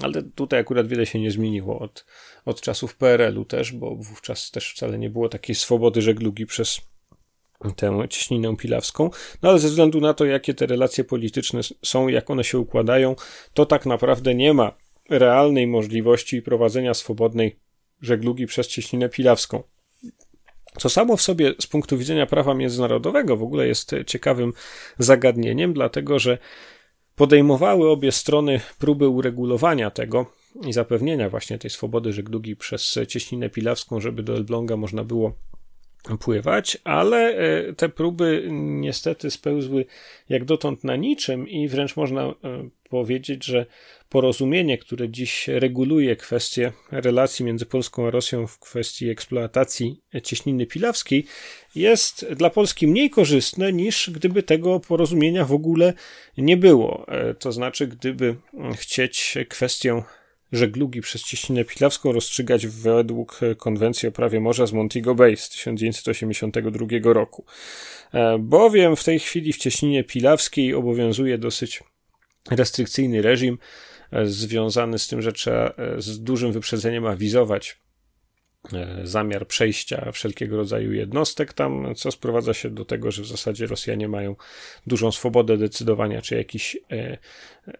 ale 0.00 0.22
tutaj 0.22 0.60
akurat 0.60 0.88
wiele 0.88 1.06
się 1.06 1.20
nie 1.20 1.30
zmieniło 1.30 1.78
od, 1.78 2.04
od 2.44 2.60
czasów 2.60 2.96
PRL-u 2.96 3.44
też, 3.44 3.72
bo 3.72 3.96
wówczas 3.96 4.50
też 4.50 4.72
wcale 4.72 4.98
nie 4.98 5.10
było 5.10 5.28
takiej 5.28 5.54
swobody 5.54 6.02
żeglugi 6.02 6.46
przez 6.46 6.80
tę 7.76 8.06
cieśninę 8.10 8.56
pilawską. 8.56 9.10
No 9.42 9.50
ale 9.50 9.58
ze 9.58 9.68
względu 9.68 10.00
na 10.00 10.14
to, 10.14 10.24
jakie 10.24 10.54
te 10.54 10.66
relacje 10.66 11.04
polityczne 11.04 11.60
są, 11.84 12.08
jak 12.08 12.30
one 12.30 12.44
się 12.44 12.58
układają, 12.58 13.16
to 13.54 13.66
tak 13.66 13.86
naprawdę 13.86 14.34
nie 14.34 14.54
ma 14.54 14.72
realnej 15.10 15.66
możliwości 15.66 16.42
prowadzenia 16.42 16.94
swobodnej 16.94 17.56
żeglugi 18.02 18.46
przez 18.46 18.68
cieśninę 18.68 19.08
pilawską. 19.08 19.62
Co 20.78 20.88
samo 20.88 21.16
w 21.16 21.22
sobie 21.22 21.54
z 21.60 21.66
punktu 21.66 21.98
widzenia 21.98 22.26
prawa 22.26 22.54
międzynarodowego 22.54 23.36
w 23.36 23.42
ogóle 23.42 23.66
jest 23.66 23.94
ciekawym 24.06 24.52
zagadnieniem, 24.98 25.72
dlatego 25.72 26.18
że 26.18 26.38
podejmowały 27.20 27.90
obie 27.90 28.12
strony 28.12 28.60
próby 28.78 29.08
uregulowania 29.08 29.90
tego 29.90 30.26
i 30.66 30.72
zapewnienia 30.72 31.30
właśnie 31.30 31.58
tej 31.58 31.70
swobody 31.70 32.12
żeglugi 32.12 32.56
przez 32.56 32.98
cieśninę 33.08 33.50
pilawską, 33.50 34.00
żeby 34.00 34.22
do 34.22 34.36
Elbląga 34.36 34.76
można 34.76 35.04
było 35.04 35.32
pływać, 36.20 36.78
ale 36.84 37.18
e, 37.18 37.72
te 37.72 37.88
próby 37.88 38.48
niestety 38.50 39.30
spełzły 39.30 39.86
jak 40.28 40.44
dotąd 40.44 40.84
na 40.84 40.96
niczym 40.96 41.48
i 41.48 41.68
wręcz 41.68 41.96
można 41.96 42.22
e, 42.22 42.34
powiedzieć, 42.90 43.44
że 43.44 43.66
porozumienie, 44.08 44.78
które 44.78 45.08
dziś 45.08 45.48
reguluje 45.48 46.16
kwestie 46.16 46.72
relacji 46.90 47.44
między 47.44 47.66
Polską 47.66 48.06
a 48.06 48.10
Rosją 48.10 48.46
w 48.46 48.58
kwestii 48.58 49.08
eksploatacji 49.08 50.00
cieśniny 50.22 50.66
pilawskiej, 50.66 51.26
jest 51.74 52.26
dla 52.36 52.50
Polski 52.50 52.86
mniej 52.86 53.10
korzystne 53.10 53.72
niż 53.72 54.10
gdyby 54.10 54.42
tego 54.42 54.80
porozumienia 54.80 55.44
w 55.44 55.52
ogóle 55.52 55.92
nie 56.38 56.56
było. 56.56 57.06
E, 57.08 57.34
to 57.34 57.52
znaczy, 57.52 57.86
gdyby 57.86 58.36
chcieć 58.76 59.38
kwestię 59.48 60.02
żeglugi 60.52 61.00
przez 61.00 61.22
cieśninę 61.22 61.64
pilawską 61.64 62.12
rozstrzygać 62.12 62.66
według 62.66 63.40
konwencji 63.56 64.08
o 64.08 64.12
prawie 64.12 64.40
morza 64.40 64.66
z 64.66 64.72
Montego 64.72 65.14
Bay 65.14 65.36
z 65.36 65.48
1982 65.48 67.12
roku. 67.12 67.44
E, 68.12 68.38
bowiem 68.38 68.96
w 68.96 69.04
tej 69.04 69.18
chwili 69.18 69.52
w 69.52 69.58
cieśninie 69.58 70.04
pilawskiej 70.04 70.74
obowiązuje 70.74 71.38
dosyć 71.38 71.82
restrykcyjny 72.50 73.22
reżim 73.22 73.58
e, 74.12 74.26
związany 74.26 74.98
z 74.98 75.08
tym, 75.08 75.22
że 75.22 75.32
trzeba 75.32 75.68
e, 75.68 76.02
z 76.02 76.22
dużym 76.22 76.52
wyprzedzeniem 76.52 77.06
awizować 77.06 77.80
E, 77.89 77.89
zamiar 79.04 79.46
przejścia 79.46 80.12
wszelkiego 80.12 80.56
rodzaju 80.56 80.92
jednostek 80.92 81.52
tam, 81.52 81.94
co 81.94 82.10
sprowadza 82.10 82.54
się 82.54 82.70
do 82.70 82.84
tego, 82.84 83.10
że 83.10 83.22
w 83.22 83.26
zasadzie 83.26 83.66
Rosjanie 83.66 84.08
mają 84.08 84.36
dużą 84.86 85.12
swobodę 85.12 85.56
decydowania, 85.58 86.22
czy 86.22 86.34
jakiś 86.36 86.76
e, 86.76 87.18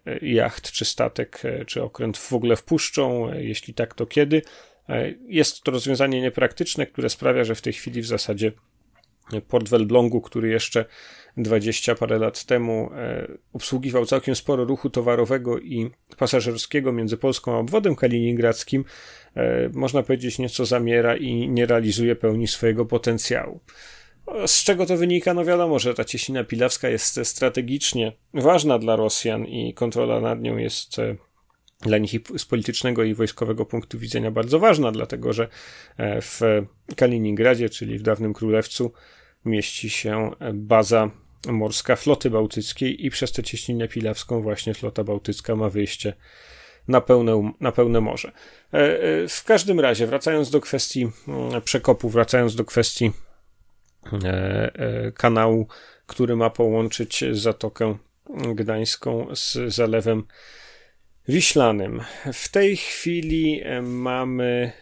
e, 0.07 0.19
jacht, 0.23 0.73
czy 0.73 0.85
statek, 0.85 1.43
czy 1.66 1.83
okręt 1.83 2.19
w 2.19 2.33
ogóle 2.33 2.57
wpuszczą, 2.57 3.35
jeśli 3.35 3.75
tak, 3.75 3.95
to 3.95 4.07
kiedy. 4.07 4.43
Jest 5.29 5.62
to 5.62 5.71
rozwiązanie 5.71 6.21
niepraktyczne, 6.21 6.87
które 6.87 7.09
sprawia, 7.11 7.45
że 7.45 7.55
w 7.55 7.62
tej 7.62 7.73
chwili 7.73 8.03
w 8.03 8.07
zasadzie 8.07 8.53
port 9.49 9.69
w 9.69 9.75
Elblągu, 9.75 10.21
który 10.21 10.49
jeszcze 10.49 10.85
20 11.37 11.95
parę 11.95 12.19
lat 12.19 12.45
temu 12.45 12.90
obsługiwał 13.53 14.07
całkiem 14.07 14.35
sporo 14.35 14.64
ruchu 14.64 14.90
towarowego 14.90 15.59
i 15.59 15.90
pasażerskiego 16.19 16.93
między 16.93 17.16
Polską 17.16 17.55
a 17.55 17.59
obwodem 17.59 17.97
kaliningradzkim, 17.97 18.85
E, 19.37 19.71
można 19.73 20.03
powiedzieć, 20.03 20.38
nieco 20.38 20.66
zamiera 20.66 21.16
i 21.16 21.49
nie 21.49 21.66
realizuje 21.66 22.16
pełni 22.16 22.49
swojego 22.49 22.85
potencjału. 22.85 23.61
Z 24.47 24.64
czego 24.64 24.87
to 24.87 24.97
wynika? 24.97 25.35
No 25.35 25.45
wiadomo, 25.45 25.79
że 25.79 25.95
ta 25.95 26.05
cieśnina 26.05 26.45
pilawska 26.45 26.88
jest 26.88 27.21
strategicznie 27.25 28.12
ważna 28.35 28.79
dla 28.79 28.97
Rosjan 28.97 29.45
i 29.45 29.75
kontrola 29.75 30.21
nad 30.21 30.40
nią 30.40 30.57
jest 30.57 30.99
e, 30.99 31.16
dla 31.81 31.99
nich 31.99 32.12
z 32.37 32.45
politycznego 32.45 33.05
i 33.05 33.14
wojskowego 33.14 33.66
punktu 33.66 33.99
widzenia 33.99 34.31
bardzo 34.31 34.59
ważna, 34.59 34.93
dlatego 34.93 35.33
że 35.33 35.49
e, 35.97 36.21
w 36.23 36.40
Kaliningradzie, 36.97 37.69
czyli 37.69 37.99
w 37.99 38.03
dawnym 38.03 38.33
Królewcu, 38.33 38.93
mieści 39.44 39.90
się 39.90 40.31
baza 40.55 41.11
morska 41.48 41.96
floty 41.96 42.31
bałtyckiej 42.31 43.07
i 43.07 43.11
przez 43.11 43.33
tę 43.33 43.42
cieśninę 43.42 43.88
pilawską 43.88 44.42
właśnie 44.42 44.74
flota 44.74 45.05
bałtycka 45.05 45.57
ma 45.57 45.68
wyjście 45.68 46.12
na 46.88 47.00
pełne, 47.00 47.53
na 47.61 47.72
pełne 47.72 48.00
morze. 48.00 48.33
E, 48.74 48.76
e, 48.76 49.29
w 49.29 49.44
każdym 49.44 49.81
razie, 49.81 50.07
wracając 50.07 50.50
do 50.50 50.61
kwestii 50.61 51.11
mm, 51.29 51.62
przekopu, 51.62 52.09
wracając 52.09 52.55
do 52.55 52.64
kwestii 52.64 53.12
e, 54.24 55.12
kanału, 55.14 55.66
który 56.07 56.37
ma 56.37 56.50
połączyć 56.50 57.24
Zatokę 57.33 57.96
Gdańską 58.55 59.26
z 59.35 59.59
Zalewem 59.74 60.24
Wiślanym. 61.29 62.00
W 62.33 62.48
tej 62.48 62.76
chwili 62.76 63.62
mamy 63.83 64.72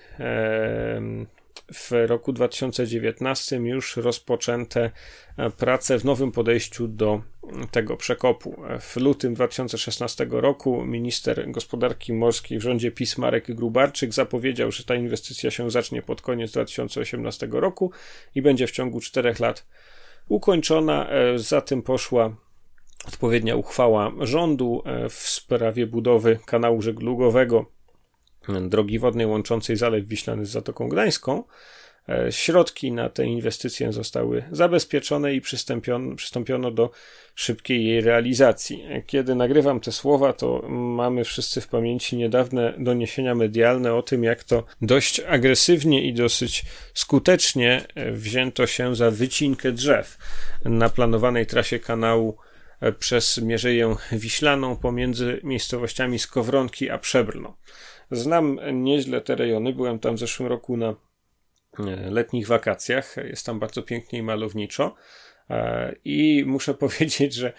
w 1.72 1.92
roku 2.06 2.32
2019 2.32 3.56
już 3.56 3.96
rozpoczęte 3.96 4.90
e, 5.36 5.50
prace 5.50 5.98
w 5.98 6.04
nowym 6.04 6.32
podejściu 6.32 6.88
do 6.88 7.22
tego 7.70 7.96
przekopu. 7.96 8.62
W 8.80 8.96
lutym 8.96 9.34
2016 9.34 10.26
roku 10.30 10.84
minister 10.84 11.50
gospodarki 11.50 12.12
morskiej 12.12 12.58
w 12.58 12.62
rządzie 12.62 12.90
PiS 12.90 13.18
Marek 13.18 13.54
Grubarczyk 13.54 14.12
zapowiedział, 14.12 14.72
że 14.72 14.84
ta 14.84 14.94
inwestycja 14.94 15.50
się 15.50 15.70
zacznie 15.70 16.02
pod 16.02 16.22
koniec 16.22 16.52
2018 16.52 17.48
roku 17.50 17.92
i 18.34 18.42
będzie 18.42 18.66
w 18.66 18.70
ciągu 18.70 19.00
czterech 19.00 19.40
lat 19.40 19.66
ukończona. 20.28 21.10
E, 21.10 21.38
za 21.38 21.60
tym 21.60 21.82
poszła 21.82 22.36
odpowiednia 23.08 23.56
uchwała 23.56 24.12
rządu 24.20 24.82
e, 24.84 25.08
w 25.08 25.14
sprawie 25.14 25.86
budowy 25.86 26.38
kanału 26.46 26.82
żeglugowego 26.82 27.77
drogi 28.68 28.98
wodnej 28.98 29.26
łączącej 29.26 29.76
Zalew 29.76 30.06
Wiślany 30.06 30.46
z 30.46 30.50
Zatoką 30.50 30.88
Gdańską. 30.88 31.44
E, 32.08 32.32
środki 32.32 32.92
na 32.92 33.08
tę 33.08 33.24
inwestycję 33.24 33.92
zostały 33.92 34.44
zabezpieczone 34.50 35.34
i 35.34 35.40
przystąpiono, 35.40 36.16
przystąpiono 36.16 36.70
do 36.70 36.90
szybkiej 37.34 37.86
jej 37.86 38.00
realizacji. 38.00 38.84
Kiedy 39.06 39.34
nagrywam 39.34 39.80
te 39.80 39.92
słowa, 39.92 40.32
to 40.32 40.62
mamy 40.68 41.24
wszyscy 41.24 41.60
w 41.60 41.68
pamięci 41.68 42.16
niedawne 42.16 42.74
doniesienia 42.78 43.34
medialne 43.34 43.94
o 43.94 44.02
tym, 44.02 44.24
jak 44.24 44.44
to 44.44 44.64
dość 44.82 45.20
agresywnie 45.20 46.04
i 46.04 46.14
dosyć 46.14 46.64
skutecznie 46.94 47.86
wzięto 48.12 48.66
się 48.66 48.96
za 48.96 49.10
wycinkę 49.10 49.72
drzew 49.72 50.18
na 50.64 50.88
planowanej 50.88 51.46
trasie 51.46 51.78
kanału 51.78 52.36
e, 52.80 52.92
przez 52.92 53.38
Mierzeję 53.38 53.96
Wiślaną 54.12 54.76
pomiędzy 54.76 55.40
miejscowościami 55.44 56.18
Skowronki 56.18 56.90
a 56.90 56.98
Przebrno. 56.98 57.56
Znam 58.10 58.60
nieźle 58.72 59.20
te 59.20 59.34
rejony, 59.34 59.72
byłem 59.72 59.98
tam 59.98 60.16
w 60.16 60.18
zeszłym 60.18 60.48
roku 60.48 60.76
na 60.76 60.88
e, 60.88 62.10
letnich 62.10 62.46
wakacjach. 62.46 63.16
Jest 63.16 63.46
tam 63.46 63.58
bardzo 63.58 63.82
pięknie 63.82 64.18
i 64.18 64.22
malowniczo, 64.22 64.94
I 66.04 66.44
muszę 66.46 66.74
powiedzieć, 66.84 67.34
że 67.34 67.52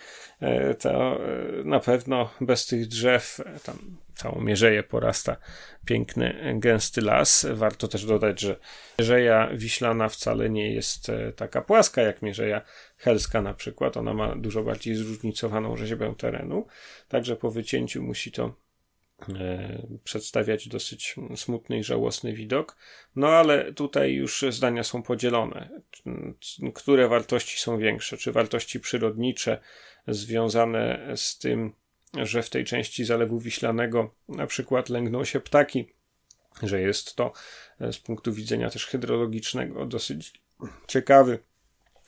to 0.80 1.20
na 1.66 1.80
pewno 1.80 2.30
bez 2.42 2.66
tych 2.66 2.88
drzew, 2.88 3.42
tam 3.64 3.98
całą 4.16 4.42
mierzeję 4.42 4.84
porasta 4.84 5.38
piękny, 5.86 6.56
gęsty 6.60 7.02
las. 7.02 7.48
Warto 7.54 7.88
też 7.88 8.06
dodać, 8.06 8.42
że 8.42 8.56
mierzeja 9.00 9.50
wiślana 9.54 10.10
wcale 10.10 10.50
nie 10.50 10.74
jest 10.74 11.12
taka 11.36 11.62
płaska 11.62 12.02
jak 12.02 12.22
mierzeja 12.22 12.62
helska 12.98 13.42
na 13.42 13.54
przykład. 13.54 13.98
Ona 13.98 14.14
ma 14.14 14.36
dużo 14.36 14.64
bardziej 14.64 14.96
zróżnicowaną 14.96 15.78
rzeźbę 15.78 16.16
terenu, 16.18 16.68
także 17.08 17.36
po 17.36 17.52
wycięciu 17.52 18.04
musi 18.04 18.32
to 18.32 18.46
E, 18.46 18.69
przedstawiać 20.04 20.68
dosyć 20.68 21.16
smutny 21.36 21.80
i 21.80 21.84
żałosny 21.84 22.34
widok. 22.34 22.78
No 23.16 23.28
ale 23.28 23.74
tutaj 23.74 24.14
już 24.14 24.46
zdania 24.50 24.84
są 24.84 25.04
podzielone. 25.04 25.82
Które 26.76 27.08
wartości 27.08 27.60
są 27.60 27.78
większe? 27.78 28.18
Czy 28.18 28.32
wartości 28.32 28.80
przyrodnicze 28.80 29.60
związane 30.08 31.12
z 31.16 31.38
tym, 31.38 31.74
że 32.18 32.44
w 32.44 32.50
tej 32.50 32.66
części 32.66 33.06
Zalewu 33.06 33.40
Wiślanego 33.40 34.16
na 34.30 34.48
przykład 34.48 34.90
lęgną 34.90 35.24
się 35.24 35.40
ptaki, 35.40 35.94
że 36.64 36.82
jest 36.82 37.16
to 37.16 37.34
e, 37.80 37.94
z 37.94 38.00
punktu 38.00 38.34
widzenia 38.34 38.70
też 38.70 38.86
hydrologicznego 38.86 39.86
dosyć 39.86 40.42
ciekawy 40.88 41.40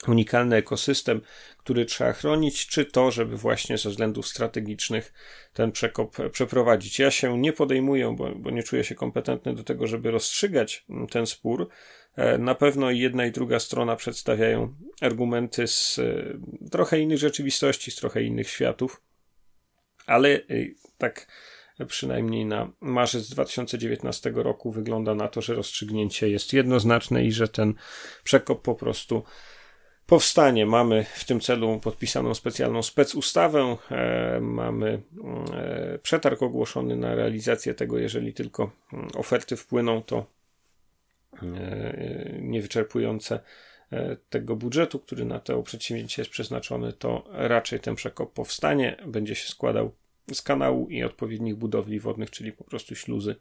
unikalny 0.07 0.55
ekosystem, 0.55 1.21
który 1.57 1.85
trzeba 1.85 2.13
chronić, 2.13 2.67
czy 2.67 2.85
to, 2.85 3.11
żeby 3.11 3.37
właśnie 3.37 3.77
ze 3.77 3.89
względów 3.89 4.27
strategicznych 4.27 5.13
ten 5.53 5.71
przekop 5.71 6.17
przeprowadzić. 6.31 6.99
Ja 6.99 7.11
się 7.11 7.37
nie 7.37 7.53
podejmuję, 7.53 8.15
bo, 8.17 8.35
bo 8.35 8.51
nie 8.51 8.63
czuję 8.63 8.83
się 8.83 8.95
kompetentny 8.95 9.55
do 9.55 9.63
tego, 9.63 9.87
żeby 9.87 10.11
rozstrzygać 10.11 10.85
ten 11.11 11.25
spór. 11.25 11.69
E, 12.15 12.37
na 12.37 12.55
pewno 12.55 12.91
jedna 12.91 13.25
i 13.25 13.31
druga 13.31 13.59
strona 13.59 13.95
przedstawiają 13.95 14.75
argumenty 15.01 15.67
z 15.67 15.99
e, 15.99 16.69
trochę 16.71 16.99
innych 16.99 17.17
rzeczywistości, 17.17 17.91
z 17.91 17.95
trochę 17.95 18.23
innych 18.23 18.49
światów, 18.49 19.01
ale 20.05 20.29
e, 20.29 20.41
tak 20.97 21.27
przynajmniej 21.87 22.45
na 22.45 22.71
marzec 22.81 23.29
2019 23.29 24.31
roku 24.35 24.71
wygląda 24.71 25.15
na 25.15 25.27
to, 25.27 25.41
że 25.41 25.53
rozstrzygnięcie 25.53 26.29
jest 26.29 26.53
jednoznaczne 26.53 27.25
i 27.25 27.31
że 27.31 27.47
ten 27.47 27.73
przekop 28.23 28.61
po 28.61 28.75
prostu 28.75 29.23
powstanie. 30.11 30.65
Mamy 30.65 31.03
w 31.03 31.25
tym 31.25 31.39
celu 31.39 31.79
podpisaną 31.79 32.33
specjalną 32.33 32.83
specustawę, 32.83 33.77
e, 33.91 34.39
mamy 34.41 35.01
e, 35.53 35.99
przetarg 36.03 36.41
ogłoszony 36.41 36.95
na 36.95 37.15
realizację 37.15 37.73
tego, 37.73 37.97
jeżeli 37.97 38.33
tylko 38.33 38.71
mm, 38.93 39.07
oferty 39.15 39.57
wpłyną, 39.57 40.01
to 40.03 40.25
e, 41.43 42.37
niewyczerpujące 42.39 43.39
tego 44.29 44.55
budżetu, 44.55 44.99
który 44.99 45.25
na 45.25 45.39
to 45.39 45.63
przedsięwzięcie 45.63 46.21
jest 46.21 46.31
przeznaczony, 46.31 46.93
to 46.93 47.23
raczej 47.31 47.79
ten 47.79 47.95
przekop 47.95 48.33
powstanie, 48.33 48.97
będzie 49.07 49.35
się 49.35 49.49
składał 49.49 49.91
z 50.33 50.41
kanału 50.41 50.89
i 50.89 51.03
odpowiednich 51.03 51.55
budowli 51.55 51.99
wodnych, 51.99 52.29
czyli 52.29 52.51
po 52.51 52.63
prostu 52.63 52.95
śluzy, 52.95 53.35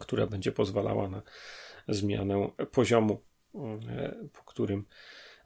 która 0.00 0.26
będzie 0.26 0.52
pozwalała 0.52 1.08
na 1.08 1.22
zmianę 1.88 2.50
poziomu, 2.72 3.20
po 4.32 4.42
którym 4.44 4.84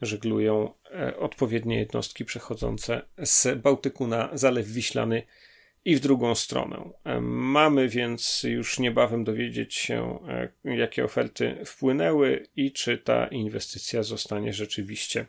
żeglują 0.00 0.74
e, 0.90 1.16
odpowiednie 1.16 1.78
jednostki 1.78 2.24
przechodzące 2.24 3.02
z 3.24 3.58
Bałtyku 3.58 4.06
na 4.06 4.30
Zalew 4.32 4.66
Wiślany 4.66 5.22
i 5.84 5.96
w 5.96 6.00
drugą 6.00 6.34
stronę. 6.34 6.90
E, 7.04 7.20
mamy 7.20 7.88
więc 7.88 8.42
już 8.42 8.78
niebawem 8.78 9.24
dowiedzieć 9.24 9.74
się, 9.74 10.18
e, 10.64 10.76
jakie 10.76 11.04
oferty 11.04 11.56
wpłynęły 11.64 12.46
i 12.56 12.72
czy 12.72 12.98
ta 12.98 13.26
inwestycja 13.26 14.02
zostanie 14.02 14.52
rzeczywiście 14.52 15.26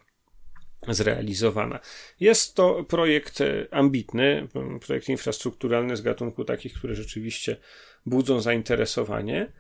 zrealizowana. 0.88 1.80
Jest 2.20 2.56
to 2.56 2.84
projekt 2.84 3.40
ambitny, 3.72 4.48
projekt 4.86 5.10
infrastrukturalny 5.10 5.98
z 5.98 6.02
gatunku 6.02 6.46
takich, 6.46 6.74
które 6.74 6.96
rzeczywiście 6.96 7.58
budzą 8.06 8.42
zainteresowanie. 8.42 9.52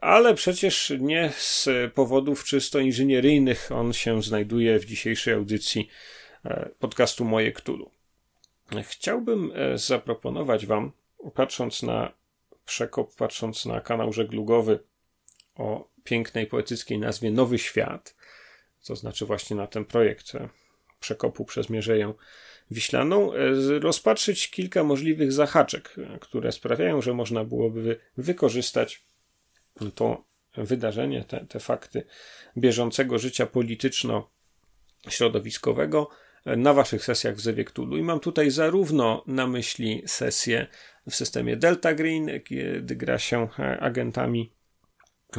Ale 0.00 0.34
przecież 0.34 0.92
nie 0.98 1.32
z 1.36 1.68
powodów 1.94 2.44
czysto 2.44 2.78
inżynieryjnych 2.78 3.72
on 3.72 3.92
się 3.92 4.22
znajduje 4.22 4.78
w 4.78 4.84
dzisiejszej 4.84 5.34
audycji 5.34 5.88
e, 6.44 6.70
podcastu 6.78 7.24
Moje 7.24 7.52
Ktulu. 7.52 7.90
Chciałbym 8.82 9.52
e, 9.54 9.78
zaproponować 9.78 10.66
Wam, 10.66 10.92
patrząc 11.34 11.82
na 11.82 12.12
przekop, 12.64 13.16
patrząc 13.16 13.66
na 13.66 13.80
kanał 13.80 14.12
żeglugowy 14.12 14.78
o 15.54 15.88
pięknej 16.04 16.46
poetyckiej 16.46 16.98
nazwie 16.98 17.30
Nowy 17.30 17.58
Świat, 17.58 18.16
to 18.86 18.96
znaczy 18.96 19.26
właśnie 19.26 19.56
na 19.56 19.66
ten 19.66 19.84
projekt 19.84 20.34
e, 20.34 20.48
przekopu 21.00 21.44
przez 21.44 21.70
Mierzeję 21.70 22.14
Wiślaną, 22.70 23.32
rozpatrzyć 23.80 24.50
kilka 24.50 24.84
możliwych 24.84 25.32
zahaczek, 25.32 25.94
które 26.20 26.52
sprawiają, 26.52 27.02
że 27.02 27.14
można 27.14 27.44
byłoby 27.44 28.00
wykorzystać 28.16 29.03
to 29.94 30.24
wydarzenie, 30.56 31.24
te, 31.24 31.46
te 31.46 31.60
fakty 31.60 32.04
bieżącego 32.56 33.18
życia 33.18 33.46
polityczno-środowiskowego 33.46 36.08
na 36.46 36.74
waszych 36.74 37.04
sesjach 37.04 37.34
w 37.34 37.40
Zewie 37.40 37.64
Cthulhu. 37.64 37.96
I 37.96 38.02
mam 38.02 38.20
tutaj 38.20 38.50
zarówno 38.50 39.24
na 39.26 39.46
myśli 39.46 40.02
sesje 40.06 40.66
w 41.10 41.14
systemie 41.14 41.56
Delta 41.56 41.94
Green, 41.94 42.30
kiedy 42.44 42.96
gra 42.96 43.18
się 43.18 43.48
agentami 43.80 44.52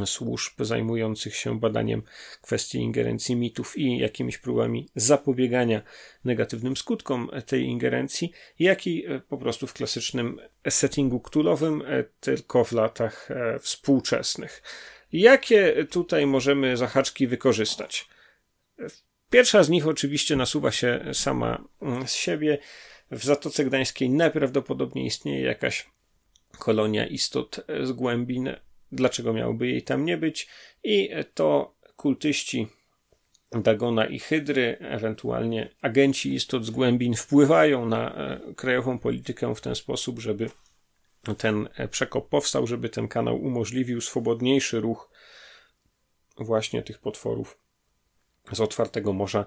służb 0.04 0.52
zajmujących 0.60 1.36
się 1.36 1.60
badaniem 1.60 2.02
kwestii 2.42 2.78
ingerencji 2.78 3.36
mitów 3.36 3.78
i 3.78 3.98
jakimiś 3.98 4.38
próbami 4.38 4.88
zapobiegania 4.96 5.82
negatywnym 6.24 6.76
skutkom 6.76 7.30
tej 7.46 7.62
ingerencji, 7.62 8.32
jak 8.58 8.86
i 8.86 9.06
e, 9.06 9.20
po 9.20 9.38
prostu 9.38 9.66
w 9.66 9.72
klasycznym 9.72 10.40
settingu 10.68 11.20
ktulowym, 11.20 11.82
e, 11.86 12.04
tylko 12.20 12.64
w 12.64 12.72
latach 12.72 13.30
e, 13.30 13.58
współczesnych. 13.58 14.62
Jakie 15.12 15.86
tutaj 15.90 16.26
możemy 16.26 16.76
zahaczki 16.76 17.26
wykorzystać? 17.26 18.08
Pierwsza 19.30 19.62
z 19.62 19.68
nich 19.68 19.86
oczywiście 19.86 20.36
nasuwa 20.36 20.72
się 20.72 21.04
sama 21.12 21.64
mm, 21.82 22.08
z 22.08 22.12
siebie. 22.12 22.58
W 23.10 23.24
Zatoce 23.24 23.64
Gdańskiej 23.64 24.10
najprawdopodobniej 24.10 25.06
istnieje 25.06 25.40
jakaś 25.40 25.86
kolonia 26.58 27.06
istot 27.06 27.60
z 27.82 27.92
głębin 27.92 28.56
dlaczego 28.92 29.32
miałoby 29.32 29.68
jej 29.68 29.82
tam 29.82 30.04
nie 30.04 30.16
być. 30.16 30.48
I 30.84 31.10
to 31.34 31.74
kultyści 31.96 32.66
Dagona 33.50 34.06
i 34.06 34.18
Hydry, 34.18 34.76
ewentualnie 34.80 35.70
agenci 35.82 36.34
istot 36.34 36.64
z 36.64 36.70
głębin 36.70 37.14
wpływają 37.14 37.86
na 37.86 38.14
e, 38.14 38.40
krajową 38.54 38.98
politykę 38.98 39.54
w 39.54 39.60
ten 39.60 39.74
sposób, 39.74 40.18
żeby 40.18 40.50
ten 41.38 41.68
e, 41.76 41.88
przekop 41.88 42.28
powstał, 42.28 42.66
żeby 42.66 42.88
ten 42.88 43.08
kanał 43.08 43.42
umożliwił 43.42 44.00
swobodniejszy 44.00 44.80
ruch 44.80 45.10
właśnie 46.38 46.82
tych 46.82 46.98
potworów 46.98 47.58
z 48.52 48.60
otwartego 48.60 49.12
morza 49.12 49.44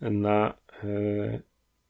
na 0.00 0.58
e, 0.84 1.40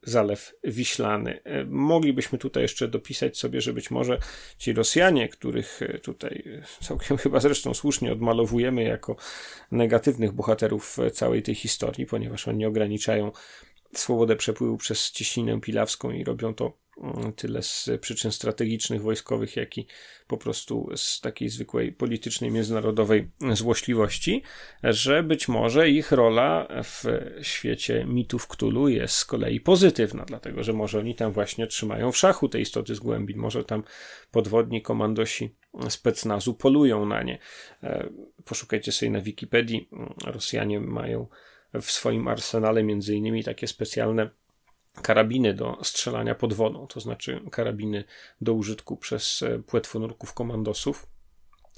Zalew 0.02 0.54
Wiślany. 0.64 1.42
E, 1.44 1.64
moglibyśmy 1.64 2.38
tutaj 2.38 2.62
jeszcze 2.62 2.88
dopisać 2.88 3.38
sobie, 3.38 3.60
że 3.60 3.72
być 3.72 3.90
może 3.90 4.18
ci 4.58 4.72
Rosjanie, 4.72 5.28
których 5.28 5.82
e, 5.82 5.98
tutaj 5.98 6.44
e, 6.80 6.84
całkiem 6.84 7.16
chyba 7.24 7.40
zresztą 7.40 7.74
słusznie 7.74 8.12
odmalowujemy 8.12 8.82
jako 8.82 9.16
negatywnych 9.70 10.32
bohaterów 10.32 10.96
całej 11.12 11.42
tej 11.42 11.54
historii, 11.54 12.06
ponieważ 12.06 12.48
oni 12.48 12.66
ograniczają 12.66 13.32
swobodę 13.94 14.36
przepływu 14.36 14.76
przez 14.76 15.10
cieśninę 15.10 15.60
pilawską 15.60 16.10
i 16.10 16.24
robią 16.24 16.54
to 16.54 16.81
tyle 17.36 17.62
z 17.62 17.90
przyczyn 18.00 18.32
strategicznych, 18.32 19.02
wojskowych, 19.02 19.56
jak 19.56 19.78
i 19.78 19.86
po 20.26 20.36
prostu 20.36 20.90
z 20.96 21.20
takiej 21.20 21.48
zwykłej 21.48 21.92
politycznej, 21.92 22.50
międzynarodowej 22.50 23.30
złośliwości, 23.52 24.42
że 24.82 25.22
być 25.22 25.48
może 25.48 25.90
ich 25.90 26.12
rola 26.12 26.68
w 26.84 27.04
świecie 27.42 28.04
mitów 28.08 28.48
Ktulu 28.48 28.88
jest 28.88 29.14
z 29.14 29.24
kolei 29.24 29.60
pozytywna, 29.60 30.24
dlatego 30.24 30.62
że 30.62 30.72
może 30.72 30.98
oni 30.98 31.14
tam 31.14 31.32
właśnie 31.32 31.66
trzymają 31.66 32.12
w 32.12 32.16
szachu 32.16 32.48
te 32.48 32.60
istoty 32.60 32.94
z 32.94 33.00
głębin, 33.00 33.38
może 33.38 33.64
tam 33.64 33.82
podwodni 34.30 34.82
komandosi 34.82 35.56
specnazu 35.88 36.54
polują 36.54 37.06
na 37.06 37.22
nie. 37.22 37.38
E, 37.82 38.08
poszukajcie 38.44 38.92
sobie 38.92 39.10
na 39.10 39.20
Wikipedii. 39.20 39.88
Rosjanie 40.24 40.80
mają 40.80 41.26
w 41.74 41.90
swoim 41.90 42.28
arsenale 42.28 42.82
między 42.82 43.14
innymi 43.14 43.44
takie 43.44 43.66
specjalne 43.66 44.30
karabiny 45.02 45.54
do 45.54 45.78
strzelania 45.82 46.34
pod 46.34 46.52
wodą, 46.52 46.86
to 46.86 47.00
znaczy 47.00 47.40
karabiny 47.50 48.04
do 48.40 48.54
użytku 48.54 48.96
przez 48.96 49.42
e, 49.42 49.58
płetwonurków 49.58 50.34
komandosów. 50.34 51.06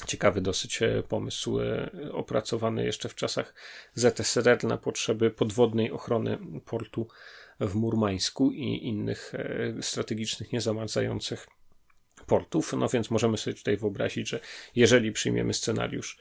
Ciekawy 0.07 0.41
dosyć 0.41 0.83
e, 0.83 1.03
pomysł, 1.09 1.61
e, 1.61 1.91
opracowany 2.13 2.85
jeszcze 2.85 3.09
w 3.09 3.15
czasach 3.15 3.55
ZSRR 3.95 4.65
na 4.65 4.77
potrzeby 4.77 5.31
podwodnej 5.31 5.91
ochrony 5.93 6.39
portu 6.65 7.09
w 7.61 7.75
Murmańsku 7.75 8.51
i 8.51 8.87
innych 8.87 9.33
strategicznych, 9.81 10.53
niezamarzających 10.53 11.47
portów. 12.27 12.73
No 12.73 12.89
więc 12.89 13.11
możemy 13.11 13.37
sobie 13.39 13.57
tutaj 13.57 13.77
wyobrazić, 13.77 14.29
że 14.29 14.41
jeżeli 14.75 15.13
przyjmiemy 15.13 15.55
scenariusz 15.55 16.19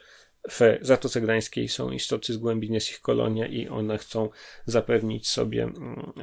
w 0.50 0.78
Zatoce 0.82 1.22
Gdańskiej 1.22 1.70
są 1.70 1.92
istoty 1.92 2.34
z 2.34 2.38
głębin, 2.38 2.74
jest 2.74 2.90
ich 2.90 3.02
kolonia 3.02 3.48
i 3.48 3.68
one 3.68 3.98
chcą 3.98 4.30
zapewnić 4.66 5.30
sobie 5.30 5.64
mm, 5.64 6.14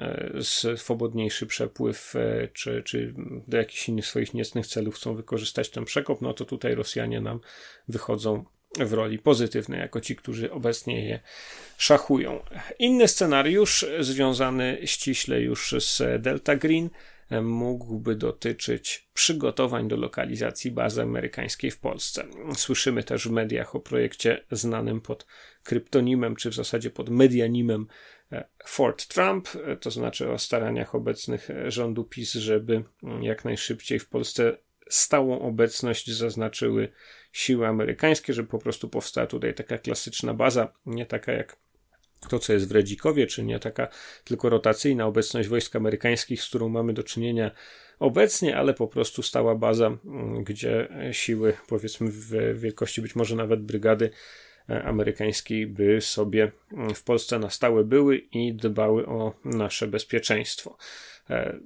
e, 0.68 0.76
swobodniejszy 0.76 1.46
przepływ, 1.46 2.16
e, 2.16 2.48
czy, 2.52 2.83
czy 2.83 3.14
do 3.48 3.56
jakichś 3.56 3.88
innych 3.88 4.06
swoich 4.06 4.35
niecnych 4.35 4.66
celów 4.66 4.94
chcą 4.94 5.14
wykorzystać 5.14 5.70
ten 5.70 5.85
przekop, 5.85 6.20
no 6.20 6.35
to 6.35 6.44
tutaj 6.44 6.74
Rosjanie 6.74 7.20
nam 7.20 7.40
wychodzą 7.88 8.44
w 8.78 8.92
roli 8.92 9.18
pozytywnej, 9.18 9.80
jako 9.80 10.00
ci, 10.00 10.16
którzy 10.16 10.52
obecnie 10.52 11.04
je 11.06 11.20
szachują. 11.76 12.42
Inny 12.78 13.09
scenariusz, 13.09 13.87
związany 14.00 14.78
ściśle 14.85 15.40
już 15.40 15.74
z 15.78 16.22
Delta 16.22 16.56
Green, 16.56 16.90
mógłby 17.43 18.16
dotyczyć 18.16 19.09
przygotowań 19.14 19.88
do 19.88 19.97
lokalizacji 19.97 20.71
bazy 20.71 21.03
amerykańskiej 21.03 21.71
w 21.71 21.79
Polsce. 21.79 22.25
Słyszymy 22.57 23.05
też 23.05 23.29
w 23.29 23.31
mediach 23.31 23.75
o 23.75 23.81
projekcie 23.81 24.45
znanym 24.51 25.01
pod 25.01 25.27
kryptonimem, 25.62 26.37
czy 26.37 26.51
w 26.51 26.55
zasadzie 26.55 26.90
pod 26.90 27.11
medianimem 27.11 27.87
e, 28.33 28.45
Fort 28.66 29.07
Trump, 29.07 29.49
e, 29.64 29.77
to 29.77 29.90
znaczy 29.90 30.31
o 30.31 30.38
staraniach 30.38 30.95
obecnych 30.95 31.51
e, 31.51 31.71
rządu 31.71 32.05
PiS, 32.05 32.33
żeby 32.33 32.85
mm, 33.03 33.23
jak 33.23 33.45
najszybciej 33.45 33.99
w 33.99 34.09
Polsce 34.09 34.57
stałą 34.88 35.40
obecność 35.40 36.11
zaznaczyły 36.11 36.93
siły 37.33 37.66
amerykańskie, 37.66 38.33
żeby 38.33 38.49
po 38.49 38.59
prostu 38.59 38.88
powstała 38.88 39.27
tutaj 39.27 39.55
taka 39.55 39.79
klasyczna 39.79 40.35
baza, 40.35 40.73
nie 40.87 41.07
taka 41.07 41.33
jak 41.33 41.57
to, 42.28 42.38
co 42.38 42.52
jest 42.52 42.68
w 42.68 42.72
Redzikowie, 42.72 43.26
czy 43.26 43.42
nie 43.42 43.59
taka 43.59 43.88
tylko 44.24 44.48
rotacyjna 44.48 45.06
obecność 45.06 45.48
wojsk 45.48 45.76
amerykańskich, 45.76 46.42
z 46.42 46.48
którą 46.48 46.68
mamy 46.68 46.92
do 46.92 47.02
czynienia 47.02 47.50
obecnie, 47.98 48.56
ale 48.56 48.74
po 48.74 48.88
prostu 48.88 49.22
stała 49.22 49.54
baza, 49.54 49.98
gdzie 50.42 50.88
siły, 51.12 51.52
powiedzmy, 51.68 52.11
w 52.11 52.61
wielkości 52.61 53.02
być 53.02 53.16
może 53.16 53.37
nawet 53.37 53.62
brygady 53.62 54.11
e, 54.70 54.85
amerykańskiej 54.85 55.66
by 55.66 56.00
sobie 56.00 56.52
w 56.94 57.02
Polsce 57.02 57.38
na 57.38 57.50
stałe 57.50 57.85
były 57.85 58.16
i 58.16 58.54
dbały 58.54 59.06
o 59.06 59.35
nasze 59.44 59.87
bezpieczeństwo. 59.87 60.76
E, 61.30 61.59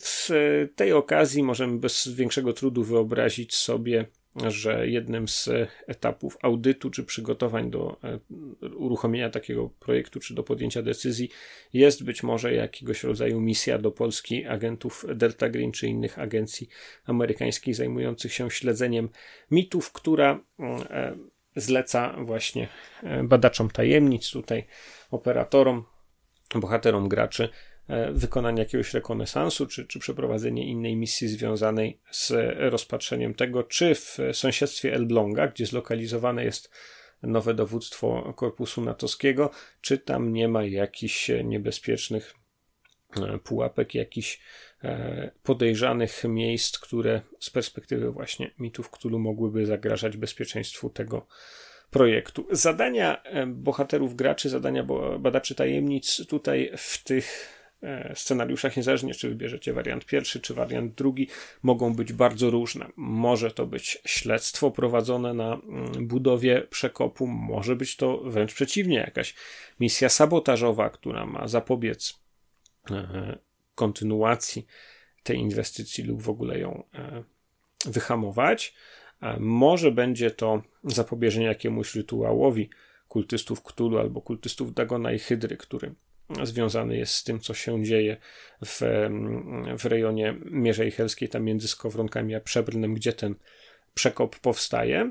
w 0.00 0.28
tej 0.76 0.92
okazji 0.92 1.42
możemy 1.42 1.78
bez 1.78 2.08
większego 2.08 2.52
trudu 2.52 2.84
wyobrazić 2.84 3.54
sobie 3.54 4.06
że 4.36 4.88
jednym 4.88 5.28
z 5.28 5.48
etapów 5.86 6.38
audytu 6.42 6.90
czy 6.90 7.04
przygotowań 7.04 7.70
do 7.70 7.96
e, 8.04 8.18
uruchomienia 8.68 9.30
takiego 9.30 9.70
projektu 9.80 10.20
czy 10.20 10.34
do 10.34 10.42
podjęcia 10.42 10.82
decyzji 10.82 11.30
jest 11.72 12.04
być 12.04 12.22
może 12.22 12.54
jakiegoś 12.54 13.04
rodzaju 13.04 13.40
misja 13.40 13.78
do 13.78 13.90
Polski 13.90 14.46
agentów 14.46 15.04
Delta 15.14 15.48
Green 15.48 15.72
czy 15.72 15.86
innych 15.86 16.18
agencji 16.18 16.68
amerykańskich 17.04 17.74
zajmujących 17.74 18.32
się 18.32 18.50
śledzeniem 18.50 19.08
mitów, 19.50 19.92
która 19.92 20.40
e, 20.60 21.16
zleca 21.56 22.16
właśnie 22.18 22.68
e, 23.02 23.24
badaczom 23.24 23.70
tajemnic, 23.70 24.30
tutaj 24.30 24.66
operatorom, 25.10 25.84
bohaterom 26.54 27.08
graczy 27.08 27.48
E, 27.48 27.69
wykonanie 28.12 28.62
jakiegoś 28.62 28.94
rekonesansu, 28.94 29.66
czy, 29.66 29.86
czy 29.86 29.98
przeprowadzenie 29.98 30.66
innej 30.66 30.96
misji 30.96 31.28
związanej 31.28 32.00
z 32.10 32.32
rozpatrzeniem 32.58 33.34
tego, 33.34 33.62
czy 33.62 33.94
w 33.94 34.18
sąsiedztwie 34.32 34.94
Elbląga, 34.94 35.46
gdzie 35.46 35.66
zlokalizowane 35.66 36.44
jest 36.44 36.70
nowe 37.22 37.54
dowództwo 37.54 38.32
korpusu 38.36 38.80
natowskiego, 38.80 39.50
czy 39.80 39.98
tam 39.98 40.32
nie 40.32 40.48
ma 40.48 40.64
jakichś 40.64 41.30
niebezpiecznych 41.44 42.34
e, 43.16 43.38
pułapek, 43.38 43.94
jakichś 43.94 44.40
e, 44.84 45.30
podejrzanych 45.42 46.24
miejsc, 46.24 46.78
które 46.78 47.20
z 47.40 47.50
perspektywy 47.50 48.10
właśnie 48.10 48.50
mitów 48.58 48.90
Cthulhu 48.90 49.18
mogłyby 49.18 49.66
zagrażać 49.66 50.16
bezpieczeństwu 50.16 50.90
tego 50.90 51.26
projektu. 51.90 52.46
Zadania 52.50 53.22
bohaterów 53.46 54.16
graczy, 54.16 54.48
zadania 54.48 54.86
badaczy 55.18 55.54
tajemnic 55.54 56.26
tutaj 56.26 56.72
w 56.76 57.04
tych 57.04 57.56
E, 57.59 57.59
scenariuszach, 58.14 58.76
niezależnie 58.76 59.14
czy 59.14 59.28
wybierzecie 59.28 59.72
wariant 59.72 60.06
pierwszy 60.06 60.40
czy 60.40 60.54
wariant 60.54 60.94
drugi, 60.94 61.28
mogą 61.62 61.94
być 61.94 62.12
bardzo 62.12 62.50
różne. 62.50 62.86
Może 62.96 63.50
to 63.50 63.66
być 63.66 63.98
śledztwo 64.06 64.70
prowadzone 64.70 65.34
na 65.34 65.54
mm, 65.54 66.06
budowie 66.06 66.60
przekopu, 66.70 67.26
może 67.26 67.76
być 67.76 67.96
to 67.96 68.18
wręcz 68.18 68.54
przeciwnie, 68.54 68.96
jakaś 68.96 69.34
misja 69.80 70.08
sabotażowa, 70.08 70.90
która 70.90 71.26
ma 71.26 71.48
zapobiec 71.48 72.20
e, 72.90 73.38
kontynuacji 73.74 74.66
tej 75.22 75.38
inwestycji 75.38 76.04
lub 76.04 76.22
w 76.22 76.30
ogóle 76.30 76.58
ją 76.58 76.82
e, 76.94 77.24
wyhamować. 77.86 78.74
Może 79.38 79.92
będzie 79.92 80.30
to 80.30 80.62
zapobieżenie 80.84 81.46
jakiemuś 81.46 81.94
rytuałowi 81.94 82.70
kultystów 83.08 83.62
Ktulu 83.62 83.98
albo 83.98 84.20
kultystów 84.20 84.74
Dagona 84.74 85.12
i 85.12 85.18
Hydry, 85.18 85.56
który 85.56 85.94
związany 86.42 86.96
jest 86.96 87.14
z 87.14 87.24
tym, 87.24 87.40
co 87.40 87.54
się 87.54 87.84
dzieje 87.84 88.16
w, 88.64 88.80
w 89.78 89.84
rejonie 89.84 90.34
Mierzei 90.44 90.90
Helskiej, 90.90 91.28
tam 91.28 91.44
między 91.44 91.68
Skowronkami 91.68 92.34
a 92.34 92.40
Przebrnem, 92.40 92.94
gdzie 92.94 93.12
ten 93.12 93.34
przekop 93.94 94.38
powstaje, 94.38 95.10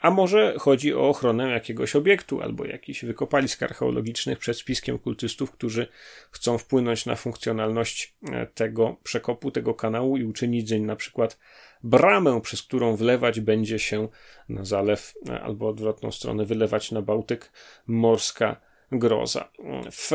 a 0.00 0.10
może 0.10 0.54
chodzi 0.58 0.94
o 0.94 1.08
ochronę 1.08 1.50
jakiegoś 1.50 1.96
obiektu 1.96 2.42
albo 2.42 2.64
jakichś 2.64 3.04
wykopalisk 3.04 3.62
archeologicznych 3.62 4.38
przed 4.38 4.58
spiskiem 4.58 4.98
kultystów, 4.98 5.50
którzy 5.50 5.86
chcą 6.30 6.58
wpłynąć 6.58 7.06
na 7.06 7.16
funkcjonalność 7.16 8.14
e, 8.32 8.46
tego 8.46 8.96
przekopu, 9.02 9.50
tego 9.50 9.74
kanału 9.74 10.16
i 10.16 10.24
uczynić 10.24 10.68
dzień 10.68 10.82
na 10.82 10.96
przykład 10.96 11.38
bramę, 11.82 12.40
przez 12.40 12.62
którą 12.62 12.96
wlewać 12.96 13.40
będzie 13.40 13.78
się 13.78 14.08
na 14.48 14.64
zalew 14.64 15.14
e, 15.28 15.40
albo 15.40 15.68
odwrotną 15.68 16.10
stronę 16.10 16.44
wylewać 16.44 16.92
na 16.92 17.02
Bałtyk 17.02 17.52
morska 17.86 18.69
groza. 18.92 19.50
W, 19.92 20.10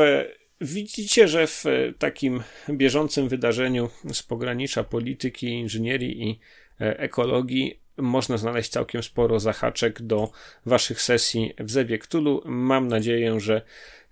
widzicie, 0.60 1.28
że 1.28 1.46
w 1.46 1.64
takim 1.98 2.42
bieżącym 2.70 3.28
wydarzeniu 3.28 3.90
z 4.12 4.22
pogranicza 4.22 4.84
polityki, 4.84 5.48
inżynierii 5.48 6.28
i 6.28 6.38
e, 6.80 6.98
ekologii 6.98 7.80
można 7.96 8.36
znaleźć 8.36 8.70
całkiem 8.70 9.02
sporo 9.02 9.40
zahaczek 9.40 10.02
do 10.02 10.30
waszych 10.66 11.02
sesji 11.02 11.54
w 11.58 11.70
Zebie 11.70 11.98
Cthulhu. 11.98 12.42
Mam 12.44 12.88
nadzieję, 12.88 13.40
że 13.40 13.62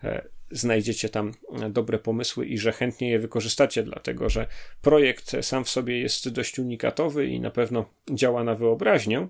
e, 0.05 0.29
znajdziecie 0.50 1.09
tam 1.09 1.33
dobre 1.70 1.98
pomysły 1.98 2.46
i 2.46 2.59
że 2.59 2.72
chętnie 2.72 3.11
je 3.11 3.18
wykorzystacie, 3.18 3.83
dlatego 3.83 4.29
że 4.29 4.46
projekt 4.83 5.33
sam 5.40 5.64
w 5.64 5.70
sobie 5.70 6.00
jest 6.00 6.29
dość 6.29 6.59
unikatowy 6.59 7.27
i 7.27 7.40
na 7.40 7.50
pewno 7.50 7.90
działa 8.11 8.44
na 8.44 8.55
wyobraźnię 8.55 9.29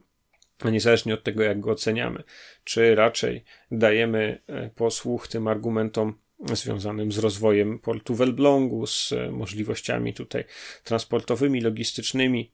niezależnie 0.64 1.14
od 1.14 1.22
tego, 1.22 1.42
jak 1.42 1.60
go 1.60 1.70
oceniamy, 1.70 2.22
czy 2.64 2.94
raczej 2.94 3.44
dajemy 3.70 4.42
e, 4.46 4.70
posłuch 4.70 5.28
tym 5.28 5.48
argumentom 5.48 6.18
związanym 6.52 7.12
z 7.12 7.18
rozwojem 7.18 7.78
portu 7.78 8.14
w 8.14 8.22
Elblągu, 8.22 8.86
z 8.86 9.12
e, 9.12 9.30
możliwościami 9.30 10.14
tutaj 10.14 10.44
transportowymi, 10.84 11.60
logistycznymi. 11.60 12.52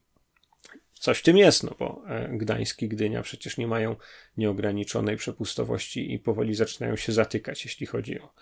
Coś 0.93 1.19
w 1.19 1.23
tym 1.23 1.37
jest, 1.37 1.63
no 1.63 1.75
bo 1.79 2.03
e, 2.09 2.29
Gdańsk 2.39 2.83
i 2.83 2.89
Gdynia 2.89 3.23
przecież 3.23 3.57
nie 3.57 3.67
mają 3.67 3.97
nieograniczonej 4.37 5.17
przepustowości 5.17 6.13
i 6.15 6.19
powoli 6.19 6.55
zaczynają 6.55 6.97
się 6.97 7.13
zatykać, 7.13 7.65
jeśli 7.65 7.87
chodzi 7.87 8.21
o 8.21 8.33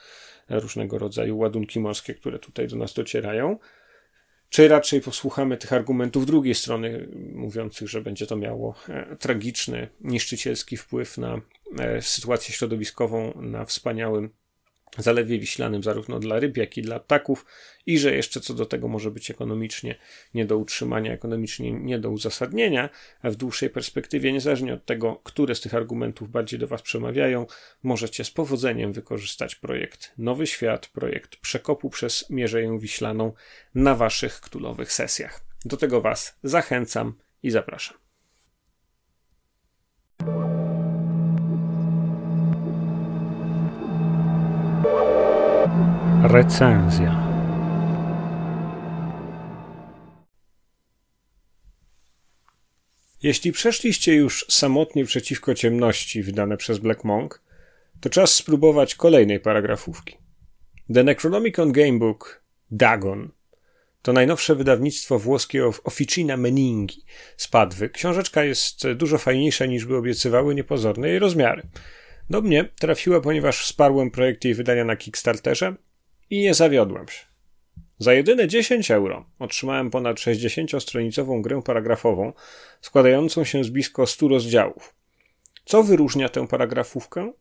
różnego 0.49 0.99
rodzaju 0.99 1.39
ładunki 1.39 1.81
morskie, 1.81 2.15
które 2.15 2.39
tutaj 2.39 2.69
do 2.69 2.77
nas 2.77 2.95
docierają 2.95 3.59
czy 4.49 4.69
raczej 4.69 5.01
posłuchamy 5.01 5.57
tych 5.57 5.73
argumentów 5.73 6.27
drugiej 6.27 6.55
strony, 6.55 7.09
mówiących, 7.35 7.89
że 7.89 8.01
będzie 8.01 8.27
to 8.27 8.37
miało 8.37 8.75
e, 8.89 9.17
tragiczny, 9.17 9.89
niszczycielski 10.01 10.77
wpływ 10.77 11.19
na 11.19 11.41
e, 11.79 12.03
sytuację 12.03 12.55
środowiskową 12.55 13.33
na 13.43 13.65
wspaniałym 13.65 14.31
Zalewie 14.99 15.39
Wiślanym 15.39 15.83
zarówno 15.83 16.19
dla 16.19 16.41
ryb, 16.41 16.57
jak 16.57 16.79
i 16.79 16.83
dla 16.83 17.01
ptaków 17.01 17.47
i 17.87 17.99
że 17.99 18.17
jeszcze 18.17 18.41
co 18.41 18.55
do 18.55 18.67
tego 18.67 18.89
może 18.89 19.11
być 19.11 19.31
ekonomicznie 19.31 19.95
nie 20.35 20.47
do 20.47 20.59
utrzymania, 20.59 21.13
ekonomicznie 21.13 21.73
nie 21.73 21.99
do 21.99 22.11
uzasadnienia, 22.11 22.91
a 23.23 23.31
w 23.31 23.37
dłuższej 23.37 23.71
perspektywie, 23.71 24.33
niezależnie 24.33 24.75
od 24.75 24.85
tego, 24.85 25.21
które 25.25 25.55
z 25.55 25.61
tych 25.61 25.75
argumentów 25.75 26.31
bardziej 26.31 26.59
do 26.59 26.67
Was 26.67 26.83
przemawiają, 26.83 27.47
możecie 27.83 28.25
z 28.25 28.31
powodzeniem 28.31 28.93
wykorzystać 28.93 29.55
projekt 29.55 30.13
Nowy 30.19 30.47
Świat, 30.47 30.87
projekt 30.87 31.37
przekopu 31.37 31.91
przez 31.91 32.31
Mierzeję 32.31 32.79
Wiślaną 32.81 33.33
na 33.75 33.95
Waszych 33.95 34.41
ktulowych 34.41 34.93
sesjach. 34.93 35.41
Do 35.65 35.77
tego 35.77 36.01
Was 36.01 36.39
zachęcam 36.43 37.15
i 37.43 37.51
zapraszam. 37.51 38.08
Recenzja. 46.23 47.29
Jeśli 53.23 53.53
przeszliście 53.53 54.15
już 54.15 54.47
samotnie 54.49 55.05
przeciwko 55.05 55.55
ciemności 55.55 56.23
wydane 56.23 56.57
przez 56.57 56.79
Black 56.79 57.05
Monk, 57.05 57.43
to 58.01 58.11
czas 58.11 58.35
spróbować 58.35 58.95
kolejnej 58.95 59.41
paragrafówki. 59.41 60.17
The 60.95 61.05
Necronomicon 61.05 61.73
Gamebook 61.73 62.43
Dagon 62.71 63.31
To 64.03 64.13
najnowsze 64.13 64.55
wydawnictwo 64.55 65.19
włoskie 65.19 65.67
Officina 65.85 66.37
Meningi 66.37 67.05
z 67.37 67.49
Padwy. 67.49 67.89
Książeczka 67.89 68.45
jest 68.45 68.93
dużo 68.93 69.19
fajniejsza 69.19 69.67
niż 69.67 69.85
by 69.85 69.97
obiecywały 69.97 70.55
niepozorne 70.55 71.09
jej 71.09 71.19
rozmiary. 71.19 71.63
Do 72.31 72.43
mnie 72.43 72.65
trafiła, 72.81 73.21
ponieważ 73.21 73.65
wsparłem 73.65 74.11
projekt 74.11 74.45
jej 74.45 74.55
wydania 74.55 74.85
na 74.85 74.97
Kickstarterze 74.97 75.77
i 76.31 76.41
nie 76.41 76.55
zawiodłem 76.55 77.09
się. 77.09 77.27
Za 77.99 78.15
jedyne 78.15 78.49
10 78.49 78.91
euro 78.91 79.25
otrzymałem 79.39 79.91
ponad 79.91 80.17
60-stronicową 80.17 81.41
grę 81.41 81.63
paragrafową 81.65 82.33
składającą 82.81 83.45
się 83.45 83.65
z 83.65 83.71
blisko 83.71 84.07
100 84.07 84.29
rozdziałów. 84.29 84.95
Co 85.65 85.83
wyróżnia 85.83 86.29
tę 86.29 86.47
paragrafówkę? 86.47 87.33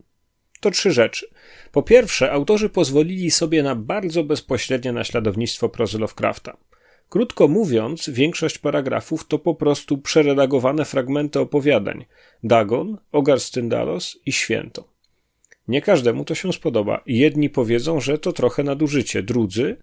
To 0.60 0.70
trzy 0.70 0.92
rzeczy. 0.92 1.30
Po 1.72 1.82
pierwsze, 1.82 2.32
autorzy 2.32 2.68
pozwolili 2.68 3.30
sobie 3.30 3.62
na 3.62 3.74
bardzo 3.74 4.24
bezpośrednie 4.24 4.92
naśladownictwo 4.92 5.68
prozy 5.68 5.98
Lovecrafta. 5.98 6.56
Krótko 7.08 7.48
mówiąc, 7.48 8.10
większość 8.10 8.58
paragrafów 8.58 9.26
to 9.26 9.38
po 9.38 9.54
prostu 9.54 9.98
przeredagowane 9.98 10.84
fragmenty 10.84 11.40
opowiadań 11.40 12.04
Dagon, 12.42 12.98
Ogar 13.12 13.40
Styndalos 13.40 14.18
i 14.26 14.32
Święto. 14.32 14.97
Nie 15.68 15.82
każdemu 15.82 16.24
to 16.24 16.34
się 16.34 16.52
spodoba. 16.52 17.02
Jedni 17.06 17.50
powiedzą, 17.50 18.00
że 18.00 18.18
to 18.18 18.32
trochę 18.32 18.62
nadużycie, 18.62 19.22
drudzy, 19.22 19.76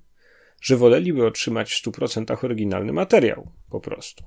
że 0.62 0.78
woleliby 0.78 1.26
otrzymać 1.26 1.74
w 1.74 1.84
100% 1.84 2.45
oryginalny 2.45 2.93
materiał, 2.93 3.52
po 3.69 3.80
prostu. 3.80 4.24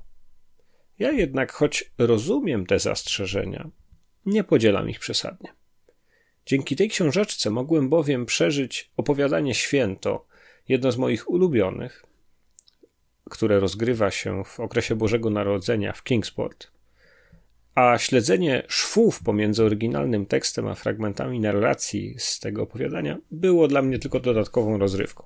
Ja 0.98 1.12
jednak, 1.12 1.52
choć 1.52 1.92
rozumiem 1.98 2.66
te 2.66 2.78
zastrzeżenia, 2.78 3.70
nie 4.26 4.44
podzielam 4.44 4.90
ich 4.90 4.98
przesadnie. 4.98 5.52
Dzięki 6.46 6.76
tej 6.76 6.88
książeczce 6.88 7.50
mogłem 7.50 7.88
bowiem 7.88 8.26
przeżyć 8.26 8.90
opowiadanie 8.96 9.54
Święto, 9.54 10.26
jedno 10.68 10.92
z 10.92 10.96
moich 10.96 11.30
ulubionych, 11.30 12.04
które 13.30 13.60
rozgrywa 13.60 14.10
się 14.10 14.44
w 14.44 14.60
okresie 14.60 14.96
Bożego 14.96 15.30
Narodzenia 15.30 15.92
w 15.92 16.02
Kingsport, 16.02 16.70
a 17.78 17.98
śledzenie 17.98 18.62
szwów 18.68 19.22
pomiędzy 19.22 19.64
oryginalnym 19.64 20.26
tekstem 20.26 20.66
a 20.66 20.74
fragmentami 20.74 21.40
narracji 21.40 22.14
z 22.18 22.40
tego 22.40 22.62
opowiadania 22.62 23.18
było 23.30 23.68
dla 23.68 23.82
mnie 23.82 23.98
tylko 23.98 24.20
dodatkową 24.20 24.78
rozrywką. 24.78 25.24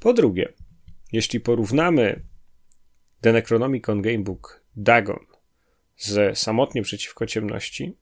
Po 0.00 0.12
drugie, 0.12 0.52
jeśli 1.12 1.40
porównamy 1.40 2.22
The 3.20 3.32
Necronomicon 3.32 4.02
Gamebook 4.02 4.62
Dagon 4.76 5.26
z 5.96 6.38
Samotnie 6.38 6.82
przeciwko 6.82 7.26
ciemności, 7.26 7.96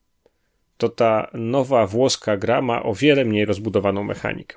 to 0.76 0.88
ta 0.88 1.30
nowa 1.34 1.86
włoska 1.86 2.36
gra 2.36 2.62
ma 2.62 2.82
o 2.82 2.94
wiele 2.94 3.24
mniej 3.24 3.44
rozbudowaną 3.44 4.04
mechanikę. 4.04 4.56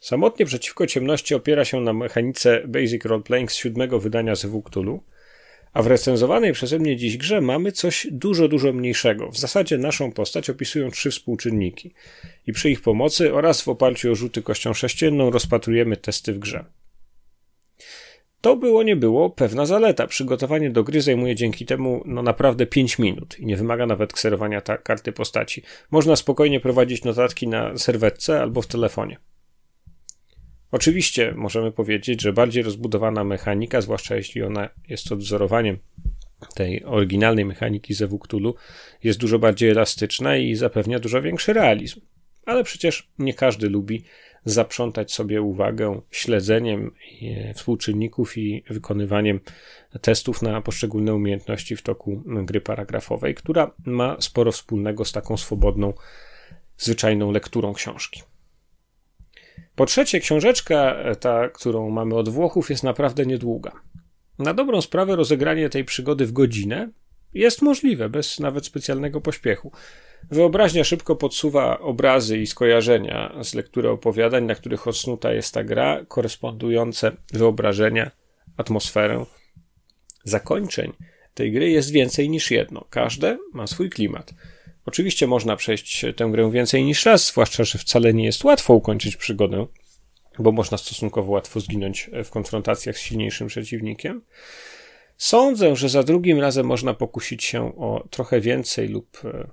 Samotnie 0.00 0.46
przeciwko 0.46 0.86
ciemności 0.86 1.34
opiera 1.34 1.64
się 1.64 1.80
na 1.80 1.92
mechanice 1.92 2.62
Basic 2.68 3.04
Roleplaying 3.04 3.52
z 3.52 3.56
siódmego 3.56 4.00
wydania 4.00 4.34
z 4.34 4.46
Cthulhu, 4.64 5.02
a 5.72 5.82
w 5.82 5.86
recenzowanej 5.86 6.52
przeze 6.52 6.78
mnie 6.78 6.96
dziś 6.96 7.16
grze 7.16 7.40
mamy 7.40 7.72
coś 7.72 8.06
dużo, 8.10 8.48
dużo 8.48 8.72
mniejszego. 8.72 9.30
W 9.30 9.38
zasadzie 9.38 9.78
naszą 9.78 10.12
postać 10.12 10.50
opisują 10.50 10.90
trzy 10.90 11.10
współczynniki 11.10 11.94
i 12.46 12.52
przy 12.52 12.70
ich 12.70 12.80
pomocy 12.80 13.34
oraz 13.34 13.62
w 13.62 13.68
oparciu 13.68 14.12
o 14.12 14.14
rzuty 14.14 14.42
kością 14.42 14.74
sześcienną 14.74 15.30
rozpatrujemy 15.30 15.96
testy 15.96 16.32
w 16.32 16.38
grze. 16.38 16.64
To 18.40 18.56
było 18.56 18.82
nie 18.82 18.96
było 18.96 19.30
pewna 19.30 19.66
zaleta. 19.66 20.06
Przygotowanie 20.06 20.70
do 20.70 20.84
gry 20.84 21.02
zajmuje 21.02 21.34
dzięki 21.34 21.66
temu 21.66 22.02
no 22.06 22.22
naprawdę 22.22 22.66
5 22.66 22.98
minut 22.98 23.38
i 23.38 23.46
nie 23.46 23.56
wymaga 23.56 23.86
nawet 23.86 24.12
kserowania 24.12 24.60
ta 24.60 24.78
karty 24.78 25.12
postaci. 25.12 25.62
Można 25.90 26.16
spokojnie 26.16 26.60
prowadzić 26.60 27.04
notatki 27.04 27.48
na 27.48 27.78
serwetce 27.78 28.40
albo 28.40 28.62
w 28.62 28.66
telefonie. 28.66 29.16
Oczywiście 30.72 31.34
możemy 31.36 31.72
powiedzieć, 31.72 32.22
że 32.22 32.32
bardziej 32.32 32.62
rozbudowana 32.62 33.24
mechanika, 33.24 33.80
zwłaszcza 33.80 34.16
jeśli 34.16 34.42
ona 34.42 34.68
jest 34.88 35.12
odwzorowaniem 35.12 35.78
tej 36.54 36.84
oryginalnej 36.84 37.44
mechaniki 37.44 37.94
ze 37.94 38.06
Wuktulu, 38.06 38.54
jest 39.04 39.18
dużo 39.18 39.38
bardziej 39.38 39.70
elastyczna 39.70 40.36
i 40.36 40.54
zapewnia 40.54 40.98
dużo 40.98 41.22
większy 41.22 41.52
realizm. 41.52 42.00
Ale 42.46 42.64
przecież 42.64 43.08
nie 43.18 43.34
każdy 43.34 43.68
lubi 43.68 44.04
zaprzątać 44.44 45.12
sobie 45.12 45.42
uwagę 45.42 46.00
śledzeniem 46.10 46.90
współczynników 47.54 48.38
i 48.38 48.64
wykonywaniem 48.70 49.40
testów 50.00 50.42
na 50.42 50.60
poszczególne 50.60 51.14
umiejętności 51.14 51.76
w 51.76 51.82
toku 51.82 52.22
gry 52.26 52.60
paragrafowej, 52.60 53.34
która 53.34 53.74
ma 53.84 54.16
sporo 54.20 54.52
wspólnego 54.52 55.04
z 55.04 55.12
taką 55.12 55.36
swobodną, 55.36 55.92
zwyczajną 56.78 57.32
lekturą 57.32 57.72
książki. 57.72 58.22
Po 59.78 59.86
trzecie, 59.86 60.20
książeczka, 60.20 60.96
ta, 61.20 61.48
którą 61.48 61.90
mamy 61.90 62.14
od 62.14 62.28
Włochów, 62.28 62.70
jest 62.70 62.82
naprawdę 62.82 63.26
niedługa. 63.26 63.72
Na 64.38 64.54
dobrą 64.54 64.80
sprawę 64.80 65.16
rozegranie 65.16 65.68
tej 65.68 65.84
przygody 65.84 66.26
w 66.26 66.32
godzinę 66.32 66.88
jest 67.34 67.62
możliwe, 67.62 68.08
bez 68.08 68.40
nawet 68.40 68.66
specjalnego 68.66 69.20
pośpiechu. 69.20 69.72
Wyobraźnia 70.30 70.84
szybko 70.84 71.16
podsuwa 71.16 71.78
obrazy 71.78 72.38
i 72.38 72.46
skojarzenia 72.46 73.34
z 73.42 73.54
lektury 73.54 73.90
opowiadań, 73.90 74.44
na 74.44 74.54
których 74.54 74.88
odsnuta 74.88 75.32
jest 75.32 75.54
ta 75.54 75.64
gra, 75.64 76.04
korespondujące 76.08 77.12
wyobrażenia, 77.32 78.10
atmosferę. 78.56 79.24
Zakończeń 80.24 80.92
tej 81.34 81.52
gry 81.52 81.70
jest 81.70 81.90
więcej 81.90 82.30
niż 82.30 82.50
jedno. 82.50 82.84
Każde 82.90 83.38
ma 83.52 83.66
swój 83.66 83.90
klimat. 83.90 84.34
Oczywiście 84.88 85.26
można 85.26 85.56
przejść 85.56 86.06
tę 86.16 86.28
grę 86.30 86.50
więcej 86.50 86.84
niż 86.84 87.06
raz, 87.06 87.26
zwłaszcza, 87.26 87.64
że 87.64 87.78
wcale 87.78 88.14
nie 88.14 88.24
jest 88.24 88.44
łatwo 88.44 88.74
ukończyć 88.74 89.16
przygodę, 89.16 89.66
bo 90.38 90.52
można 90.52 90.78
stosunkowo 90.78 91.32
łatwo 91.32 91.60
zginąć 91.60 92.10
w 92.24 92.30
konfrontacjach 92.30 92.96
z 92.96 93.00
silniejszym 93.00 93.48
przeciwnikiem. 93.48 94.22
Sądzę, 95.16 95.76
że 95.76 95.88
za 95.88 96.02
drugim 96.02 96.40
razem 96.40 96.66
można 96.66 96.94
pokusić 96.94 97.44
się 97.44 97.76
o 97.76 98.08
trochę 98.10 98.40
więcej 98.40 98.88
lub 98.88 99.18
e, 99.24 99.50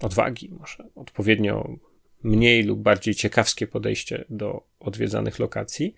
odwagi, 0.00 0.50
może 0.58 0.84
odpowiednio 0.94 1.68
mniej 2.22 2.62
lub 2.62 2.80
bardziej 2.80 3.14
ciekawskie 3.14 3.66
podejście 3.66 4.24
do 4.28 4.62
odwiedzanych 4.80 5.38
lokacji. 5.38 5.94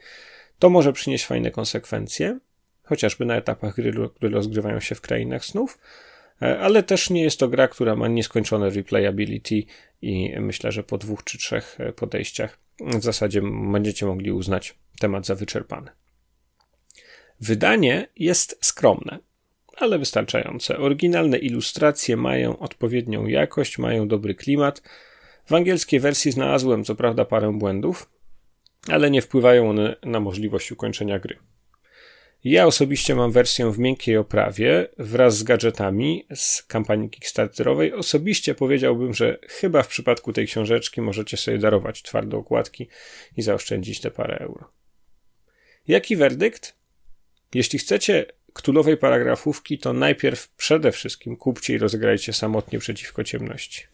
To 0.58 0.70
może 0.70 0.92
przynieść 0.92 1.26
fajne 1.26 1.50
konsekwencje, 1.50 2.38
chociażby 2.82 3.24
na 3.24 3.36
etapach 3.36 3.74
gry, 3.74 3.92
które 4.14 4.32
rozgrywają 4.32 4.80
się 4.80 4.94
w 4.94 5.00
krainach 5.00 5.44
snów, 5.44 5.78
ale 6.40 6.82
też 6.82 7.10
nie 7.10 7.22
jest 7.22 7.40
to 7.40 7.48
gra, 7.48 7.68
która 7.68 7.96
ma 7.96 8.08
nieskończone 8.08 8.70
replayability 8.70 9.62
i 10.02 10.34
myślę, 10.40 10.72
że 10.72 10.82
po 10.82 10.98
dwóch 10.98 11.24
czy 11.24 11.38
trzech 11.38 11.76
e, 11.80 11.92
podejściach 11.92 12.58
w 12.80 13.02
zasadzie 13.02 13.42
będziecie 13.72 14.06
mogli 14.06 14.32
uznać 14.32 14.74
temat 15.00 15.26
za 15.26 15.34
wyczerpany. 15.34 15.90
Wydanie 17.40 18.08
jest 18.16 18.58
skromne 18.60 19.18
ale 19.76 19.98
wystarczające. 19.98 20.78
Oryginalne 20.78 21.38
ilustracje 21.38 22.16
mają 22.16 22.58
odpowiednią 22.58 23.26
jakość, 23.26 23.78
mają 23.78 24.08
dobry 24.08 24.34
klimat. 24.34 24.82
W 25.46 25.54
angielskiej 25.54 26.00
wersji 26.00 26.32
znalazłem 26.32 26.84
co 26.84 26.94
prawda 26.94 27.24
parę 27.24 27.52
błędów, 27.52 28.10
ale 28.88 29.10
nie 29.10 29.22
wpływają 29.22 29.70
one 29.70 29.96
na 30.02 30.20
możliwość 30.20 30.72
ukończenia 30.72 31.18
gry. 31.18 31.38
Ja 32.44 32.66
osobiście 32.66 33.14
mam 33.14 33.32
wersję 33.32 33.72
w 33.72 33.78
miękkiej 33.78 34.16
oprawie 34.16 34.88
wraz 34.98 35.36
z 35.36 35.42
gadżetami 35.42 36.26
z 36.34 36.62
kampanii 36.62 37.10
Kickstarterowej. 37.10 37.92
Osobiście 37.92 38.54
powiedziałbym, 38.54 39.14
że 39.14 39.38
chyba 39.48 39.82
w 39.82 39.88
przypadku 39.88 40.32
tej 40.32 40.46
książeczki 40.46 41.00
możecie 41.00 41.36
sobie 41.36 41.58
darować 41.58 42.02
twarde 42.02 42.36
okładki 42.36 42.88
i 43.36 43.42
zaoszczędzić 43.42 44.00
te 44.00 44.10
parę 44.10 44.38
euro. 44.38 44.72
Jaki 45.88 46.16
werdykt? 46.16 46.76
Jeśli 47.54 47.78
chcecie 47.78 48.26
ktulowej 48.52 48.96
paragrafówki, 48.96 49.78
to 49.78 49.92
najpierw 49.92 50.48
przede 50.48 50.92
wszystkim 50.92 51.36
kupcie 51.36 51.74
i 51.74 51.78
rozegrajcie 51.78 52.32
samotnie 52.32 52.78
przeciwko 52.78 53.24
ciemności. 53.24 53.86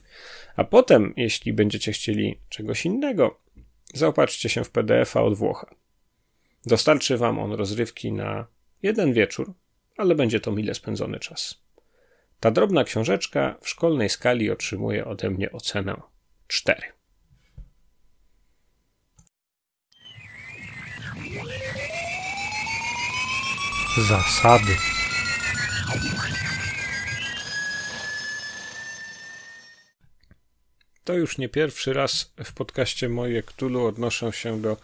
A 0.57 0.65
potem, 0.65 1.15
jeśli 1.17 1.53
będziecie 1.53 1.93
chcieli 1.93 2.41
czegoś 2.49 2.87
innego, 2.87 3.41
zaopatrzcie 3.95 4.49
się 4.49 4.65
w 4.65 4.71
PDF-a 4.71 5.23
od 5.23 5.35
Włocha. 5.35 5.75
Dostarczy 6.69 7.17
wam 7.17 7.39
on 7.39 7.53
rozrywki 7.53 8.13
na 8.13 8.47
jeden 8.83 9.13
wieczór, 9.13 9.55
ale 9.97 10.15
będzie 10.15 10.41
to 10.41 10.53
mile 10.53 10.75
spędzony 10.75 11.21
czas. 11.21 11.63
Ta 12.41 12.51
drobna 12.51 12.85
książeczka 12.85 13.59
w 13.61 13.69
szkolnej 13.69 14.09
skali 14.09 14.51
otrzymuje 14.51 15.05
ode 15.05 15.31
mnie 15.31 15.53
ocenę 15.53 16.01
4. 16.47 16.83
Zasady. 24.09 24.73
To 31.05 31.15
już 31.15 31.39
nie 31.39 31.49
pierwszy 31.49 31.93
raz 31.93 32.33
w 32.45 32.53
podcaście 32.53 33.09
Moje 33.09 33.43
odnoszę 33.87 34.33
się 34.33 34.63
do 34.63 34.77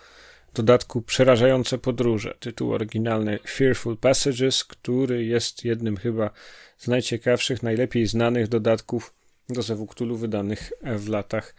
dodatku 0.55 1.03
Przerażające 1.03 1.79
podróże. 1.79 2.35
Tytuł 2.41 2.73
oryginalny 2.73 3.39
Fearful 3.49 3.97
Passages, 3.97 4.65
który 4.65 5.25
jest 5.25 5.65
jednym 5.65 5.97
chyba 5.97 6.31
z 6.79 6.89
najciekawszych, 6.89 7.63
najlepiej 7.63 8.07
znanych 8.07 8.49
dodatków 8.49 9.15
do 9.49 9.63
Zewu 9.63 9.87
Ktulu 9.87 10.17
wydanych 10.17 10.73
w 10.83 11.09
latach 11.09 11.55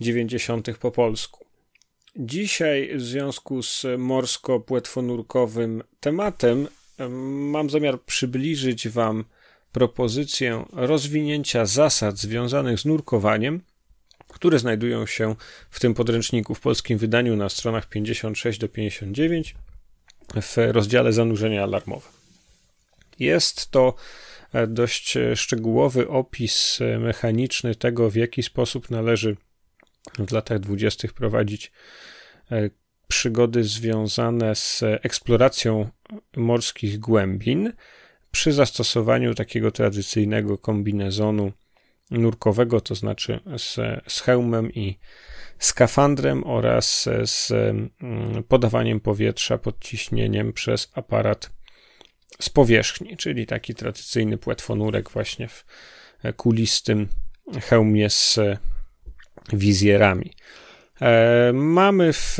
90. 0.00 0.78
po 0.78 0.90
polsku. 0.90 1.46
Dzisiaj 2.16 2.90
w 2.96 3.00
związku 3.00 3.62
z 3.62 3.86
morsko-płetwonurkowym 3.98 5.82
tematem 6.00 6.68
mam 7.52 7.70
zamiar 7.70 8.00
przybliżyć 8.00 8.88
Wam 8.88 9.24
propozycję 9.72 10.64
rozwinięcia 10.72 11.66
zasad 11.66 12.18
związanych 12.18 12.80
z 12.80 12.84
nurkowaniem, 12.84 13.60
które 14.32 14.58
znajdują 14.58 15.06
się 15.06 15.34
w 15.70 15.80
tym 15.80 15.94
podręczniku 15.94 16.54
w 16.54 16.60
polskim 16.60 16.98
wydaniu 16.98 17.36
na 17.36 17.48
stronach 17.48 17.88
56 17.88 18.58
do 18.58 18.68
59 18.68 19.54
w 20.42 20.56
rozdziale 20.56 21.12
zanurzenia 21.12 21.62
alarmowe. 21.62 22.08
Jest 23.18 23.70
to 23.70 23.94
e, 24.52 24.66
dość 24.66 25.18
szczegółowy 25.34 26.08
opis 26.08 26.78
mechaniczny 26.98 27.74
tego, 27.74 28.10
w 28.10 28.14
jaki 28.16 28.42
sposób 28.42 28.90
należy 28.90 29.36
w 30.18 30.32
latach 30.32 30.58
dwudziestych 30.58 31.12
prowadzić 31.12 31.72
e, 32.50 32.70
przygody 33.08 33.64
związane 33.64 34.54
z 34.54 34.82
eksploracją 34.82 35.90
morskich 36.36 36.98
głębin 36.98 37.72
przy 38.30 38.52
zastosowaniu 38.52 39.34
takiego 39.34 39.70
tradycyjnego 39.70 40.58
kombinezonu 40.58 41.52
nurkowego, 42.10 42.80
to 42.80 42.94
znaczy 42.94 43.40
z, 43.56 43.76
z 44.12 44.20
hełmem 44.20 44.72
i 44.72 44.98
skafandrem 45.58 46.44
oraz 46.44 47.08
z 47.24 47.50
mm, 47.50 48.42
podawaniem 48.48 49.00
powietrza 49.00 49.58
pod 49.58 49.78
ciśnieniem 49.80 50.52
przez 50.52 50.90
aparat 50.94 51.50
z 52.40 52.48
powierzchni, 52.48 53.16
czyli 53.16 53.46
taki 53.46 53.74
tradycyjny 53.74 54.38
płetwonurek 54.38 55.10
właśnie 55.10 55.48
w 55.48 55.64
kulistym 56.36 57.08
hełmie 57.62 58.10
z 58.10 58.38
wizjerami. 59.52 60.32
E, 61.00 61.52
mamy 61.52 62.12
w 62.12 62.38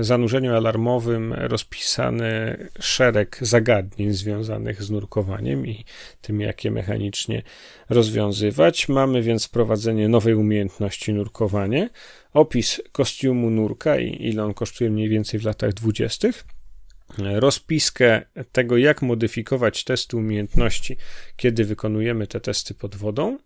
zanurzeniu 0.00 0.54
alarmowym 0.54 1.32
rozpisany 1.32 2.56
szereg 2.80 3.38
zagadnień 3.40 4.12
związanych 4.12 4.82
z 4.82 4.90
nurkowaniem 4.90 5.66
i 5.66 5.84
tym, 6.20 6.40
jak 6.40 6.64
je 6.64 6.70
mechanicznie 6.70 7.42
rozwiązywać. 7.88 8.88
Mamy 8.88 9.22
więc 9.22 9.46
wprowadzenie 9.46 10.08
nowej 10.08 10.34
umiejętności 10.34 11.12
nurkowanie, 11.12 11.90
opis 12.32 12.82
kostiumu 12.92 13.50
nurka 13.50 13.98
i 13.98 14.28
ile 14.28 14.44
on 14.44 14.54
kosztuje 14.54 14.90
mniej 14.90 15.08
więcej 15.08 15.40
w 15.40 15.44
latach 15.44 15.72
dwudziestych, 15.72 16.44
rozpiskę 17.18 18.22
tego, 18.52 18.76
jak 18.76 19.02
modyfikować 19.02 19.84
testy 19.84 20.16
umiejętności, 20.16 20.96
kiedy 21.36 21.64
wykonujemy 21.64 22.26
te 22.26 22.40
testy 22.40 22.74
pod 22.74 22.96
wodą 22.96 23.38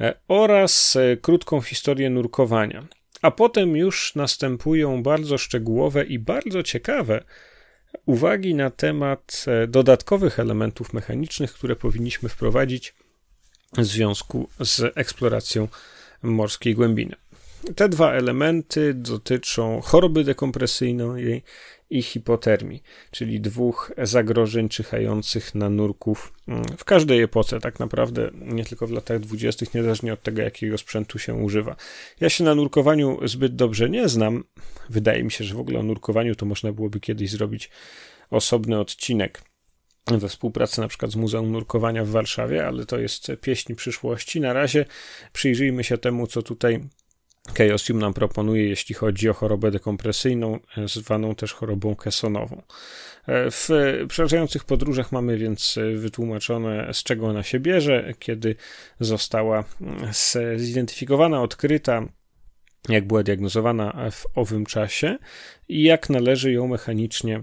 e, 0.00 0.14
oraz 0.28 0.96
e, 0.96 1.16
krótką 1.16 1.60
historię 1.60 2.10
nurkowania 2.10 2.86
a 3.24 3.30
potem 3.30 3.76
już 3.76 4.14
następują 4.14 5.02
bardzo 5.02 5.38
szczegółowe 5.38 6.04
i 6.04 6.18
bardzo 6.18 6.62
ciekawe 6.62 7.24
uwagi 8.06 8.54
na 8.54 8.70
temat 8.70 9.44
e, 9.46 9.66
dodatkowych 9.66 10.40
elementów 10.40 10.92
mechanicznych, 10.92 11.52
które 11.52 11.76
powinniśmy 11.76 12.28
wprowadzić 12.28 12.94
w 13.76 13.84
związku 13.84 14.48
z 14.60 14.92
eksploracją 14.94 15.68
morskiej 16.22 16.74
głębiny. 16.74 17.16
Te 17.76 17.88
dwa 17.88 18.12
elementy 18.12 18.94
dotyczą 18.94 19.80
choroby 19.80 20.24
dekompresyjnej 20.24 21.42
i 21.90 22.02
hipotermii, 22.02 22.82
czyli 23.10 23.40
dwóch 23.40 23.92
zagrożeń 24.02 24.68
czyhających 24.68 25.54
na 25.54 25.70
nurków 25.70 26.32
mm, 26.48 26.64
w 26.78 26.84
każdej 26.84 27.22
epoce, 27.22 27.60
tak 27.60 27.80
naprawdę, 27.80 28.30
nie 28.34 28.64
tylko 28.64 28.86
w 28.86 28.90
latach 28.90 29.20
dwudziestych, 29.20 29.74
niezależnie 29.74 30.12
od 30.12 30.22
tego, 30.22 30.42
jakiego 30.42 30.78
sprzętu 30.78 31.18
się 31.18 31.34
używa. 31.34 31.76
Ja 32.20 32.28
się 32.28 32.44
na 32.44 32.54
nurkowaniu 32.54 33.28
zbyt 33.28 33.56
dobrze 33.56 33.90
nie 33.90 34.08
znam. 34.08 34.44
Wydaje 34.88 35.24
mi 35.24 35.30
się, 35.30 35.44
że 35.44 35.54
w 35.54 35.60
ogóle 35.60 35.78
o 35.78 35.82
nurkowaniu 35.82 36.34
to 36.34 36.46
można 36.46 36.72
byłoby 36.72 37.00
kiedyś 37.00 37.30
zrobić 37.30 37.70
osobny 38.30 38.80
odcinek 38.80 39.42
we 40.06 40.28
współpracy 40.28 40.80
na 40.80 40.88
przykład 40.88 41.10
z 41.10 41.16
Muzeum 41.16 41.52
Nurkowania 41.52 42.04
w 42.04 42.08
Warszawie, 42.08 42.66
ale 42.66 42.86
to 42.86 42.98
jest 42.98 43.32
pieśń 43.40 43.74
przyszłości. 43.74 44.40
Na 44.40 44.52
razie 44.52 44.84
przyjrzyjmy 45.32 45.84
się 45.84 45.98
temu, 45.98 46.26
co 46.26 46.42
tutaj 46.42 46.80
Chaosium 47.58 47.98
nam 47.98 48.14
proponuje, 48.14 48.68
jeśli 48.68 48.94
chodzi 48.94 49.28
o 49.28 49.34
chorobę 49.34 49.70
dekompresyjną, 49.70 50.58
e, 50.76 50.88
zwaną 50.88 51.34
też 51.34 51.52
chorobą 51.52 51.96
kesonową. 51.96 52.62
E, 53.26 53.50
w 53.50 53.68
przerażających 54.08 54.64
podróżach 54.64 55.12
mamy 55.12 55.38
więc 55.38 55.78
wytłumaczone, 55.96 56.94
z 56.94 57.02
czego 57.02 57.26
ona 57.26 57.42
się 57.42 57.60
bierze, 57.60 58.14
kiedy 58.18 58.56
została 59.00 59.64
mm, 59.80 60.12
zidentyfikowana, 60.56 61.42
odkryta, 61.42 62.08
jak 62.88 63.06
była 63.06 63.22
diagnozowana 63.22 64.10
w 64.10 64.26
owym 64.34 64.66
czasie 64.66 65.18
i 65.68 65.82
jak 65.82 66.10
należy 66.10 66.52
ją 66.52 66.68
mechanicznie 66.68 67.42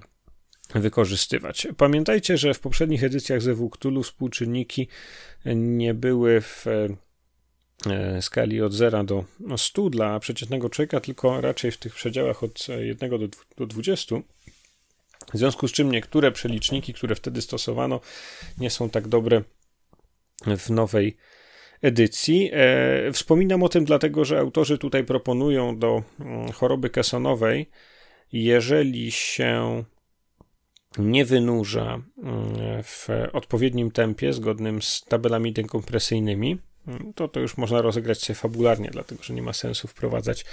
wykorzystywać. 0.76 1.68
Pamiętajcie, 1.78 2.38
że 2.38 2.54
w 2.54 2.60
poprzednich 2.60 3.04
edycjach 3.04 3.42
ze 3.42 3.56
Cthulhu 3.70 4.04
współczynniki 4.04 4.88
nie 5.56 5.94
były 5.94 6.42
w 6.42 6.68
E, 6.68 7.11
skali 8.22 8.62
od 8.62 8.74
0 8.74 9.04
do 9.04 9.26
100 9.58 9.90
dla 9.90 10.20
przeciętnego 10.20 10.70
człowieka, 10.70 11.00
tylko 11.00 11.42
raczej 11.42 11.72
w 11.72 11.78
tych 11.78 11.96
przedziałach 11.96 12.44
od 12.44 12.68
1 12.80 13.10
do, 13.10 13.28
do 13.58 13.66
20. 13.66 14.16
W 15.34 15.38
związku 15.38 15.68
z 15.68 15.72
czym 15.72 15.92
niektóre 15.92 16.32
przeliczniki, 16.32 16.94
które 16.94 17.16
wtedy 17.16 17.42
stosowano, 17.42 18.00
nie 18.58 18.70
są 18.70 18.90
tak 18.90 19.08
dobre 19.08 19.44
w 20.58 20.70
nowej 20.70 21.18
edycji. 21.82 22.50
E, 22.54 23.12
wspominam 23.12 23.64
o 23.64 23.70
tym 23.70 23.86
dlatego, 23.86 24.26
że 24.26 24.40
autorzy 24.40 24.78
tutaj 24.78 25.04
proponują 25.04 25.80
do 25.80 26.04
mm, 26.20 26.52
choroby 26.52 26.90
kesonowej, 26.90 27.70
jeżeli 28.32 29.12
się 29.12 29.84
nie 30.98 31.26
wynurza 31.26 32.02
mm, 32.24 32.84
w 32.84 33.08
odpowiednim 33.34 33.92
tempie, 33.92 34.34
zgodnym 34.34 34.82
z 34.82 35.02
tabelami 35.02 35.54
dekompresyjnymi, 35.54 36.58
to 37.16 37.28
to 37.28 37.40
już 37.40 37.58
można 37.58 37.82
rozegrać 37.82 38.24
się 38.24 38.34
fabularnie, 38.34 38.90
dlatego 38.92 39.24
że 39.24 39.34
nie 39.34 39.42
ma 39.42 39.54
sensu 39.54 39.88
wprowadzać 39.88 40.46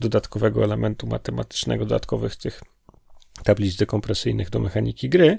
dodatkowego 0.00 0.64
elementu 0.64 1.06
matematycznego, 1.06 1.84
dodatkowych 1.84 2.36
tych 2.36 2.62
tablic 3.44 3.76
dekompresyjnych 3.76 4.50
do 4.50 4.58
mechaniki 4.58 5.08
gry, 5.08 5.38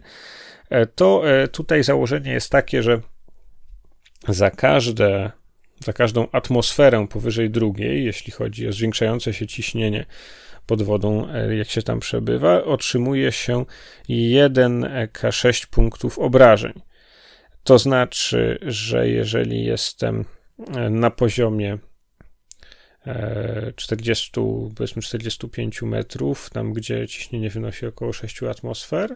e, 0.70 0.86
to 0.86 1.30
e, 1.30 1.48
tutaj 1.48 1.84
założenie 1.84 2.32
jest 2.32 2.50
takie, 2.50 2.84
że 2.84 3.02
za 4.28 4.52
każde 4.52 5.32
za 5.80 5.94
każdą 5.94 6.28
atmosferę 6.32 7.08
powyżej 7.08 7.50
drugiej, 7.50 8.06
jeśli 8.06 8.32
chodzi 8.32 8.68
o 8.68 8.74
zwiększające 8.74 9.34
się 9.34 9.48
ciśnienie 9.48 10.06
pod 10.66 10.82
wodą, 10.84 11.30
e, 11.30 11.56
jak 11.56 11.70
się 11.70 11.82
tam 11.82 12.00
przebywa, 12.00 12.64
otrzymuje 12.64 13.32
się 13.32 13.66
1K6 14.10 15.68
punktów 15.68 16.20
obrażeń. 16.20 16.74
To 17.64 17.80
znaczy, 17.80 18.60
że 18.62 19.10
jeżeli 19.10 19.66
jestem 19.66 20.26
na 20.90 21.12
poziomie 21.12 21.78
40, 23.76 24.42
e, 24.42 24.70
powiedzmy 24.76 25.02
45 25.02 25.82
metrów, 25.82 26.50
tam 26.50 26.74
gdzie 26.74 27.08
ciśnienie 27.08 27.50
wynosi 27.50 27.86
około 27.86 28.14
6 28.14 28.44
atmosfer, 28.44 29.16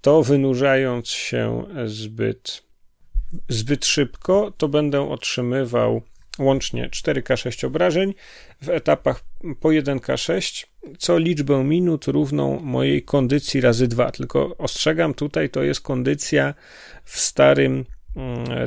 to 0.00 0.22
wynurzając 0.22 1.08
się 1.08 1.64
zbyt, 1.86 2.62
zbyt 3.48 3.86
szybko, 3.86 4.52
to 4.56 4.68
będę 4.68 5.10
otrzymywał 5.10 6.02
łącznie 6.38 6.88
4K6 6.88 7.66
obrażeń 7.66 8.14
w 8.62 8.68
etapach 8.68 9.24
po 9.60 9.68
1K6, 9.68 10.66
co 10.98 11.18
liczbę 11.18 11.64
minut 11.64 12.06
równą 12.06 12.60
mojej 12.60 13.02
kondycji 13.02 13.60
razy 13.60 13.88
2. 13.88 14.10
Tylko 14.10 14.56
ostrzegam 14.56 15.14
tutaj, 15.14 15.50
to 15.50 15.62
jest 15.62 15.80
kondycja 15.80 16.54
w 17.04 17.20
starym 17.20 17.84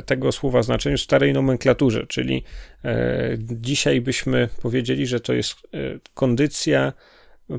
tego 0.06 0.32
słowa 0.32 0.62
znaczeniu, 0.62 0.98
starej 0.98 1.32
nomenklaturze, 1.32 2.06
czyli 2.06 2.44
e, 2.84 3.36
dzisiaj 3.38 4.00
byśmy 4.00 4.48
powiedzieli, 4.62 5.06
że 5.06 5.20
to 5.20 5.32
jest 5.32 5.54
e, 5.54 5.78
kondycja 6.14 6.92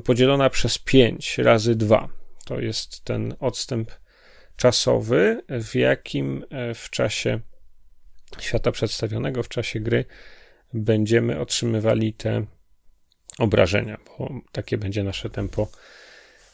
podzielona 0.04 0.50
przez 0.50 0.78
5 0.78 1.38
razy 1.38 1.74
2. 1.74 2.08
To 2.44 2.60
jest 2.60 3.04
ten 3.04 3.34
odstęp 3.40 3.90
czasowy, 4.56 5.42
w 5.48 5.74
jakim 5.74 6.44
e, 6.50 6.74
w 6.74 6.90
czasie 6.90 7.40
świata 8.40 8.72
przedstawionego 8.72 9.42
w 9.42 9.48
czasie 9.48 9.80
gry 9.80 10.04
będziemy 10.74 11.40
otrzymywali 11.40 12.12
te 12.12 12.44
obrażenia, 13.38 13.98
bo 14.18 14.30
takie 14.52 14.78
będzie 14.78 15.04
nasze 15.04 15.30
tempo 15.30 15.68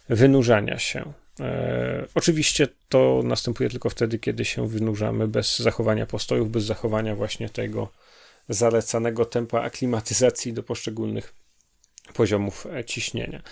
wynurzania 0.09 0.79
się. 0.79 1.13
E, 1.41 2.07
oczywiście 2.15 2.69
to 2.89 3.21
następuje 3.25 3.71
tylko 3.71 3.91
wtedy, 3.91 4.19
kiedy 4.19 4.45
się 4.45 4.69
wynurzamy 4.69 5.29
bez 5.29 5.59
zachowania 5.59 6.07
postojów, 6.07 6.51
bez 6.51 6.65
zachowania 6.65 7.17
właśnie 7.17 7.49
tego 7.49 7.89
zalecanego 8.49 9.25
tempa 9.25 9.61
aklimatyzacji 9.61 10.53
do 10.53 10.63
poszczególnych 10.63 11.35
poziomów 12.15 12.67
ciśnienia. 12.87 13.43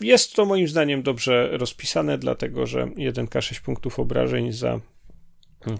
Jest 0.00 0.34
to 0.34 0.44
moim 0.44 0.68
zdaniem 0.68 1.02
dobrze 1.02 1.48
rozpisane, 1.52 2.18
dlatego 2.18 2.66
że 2.66 2.86
1K6 2.86 3.60
punktów 3.60 3.98
obrażeń 3.98 4.52
za 4.52 4.80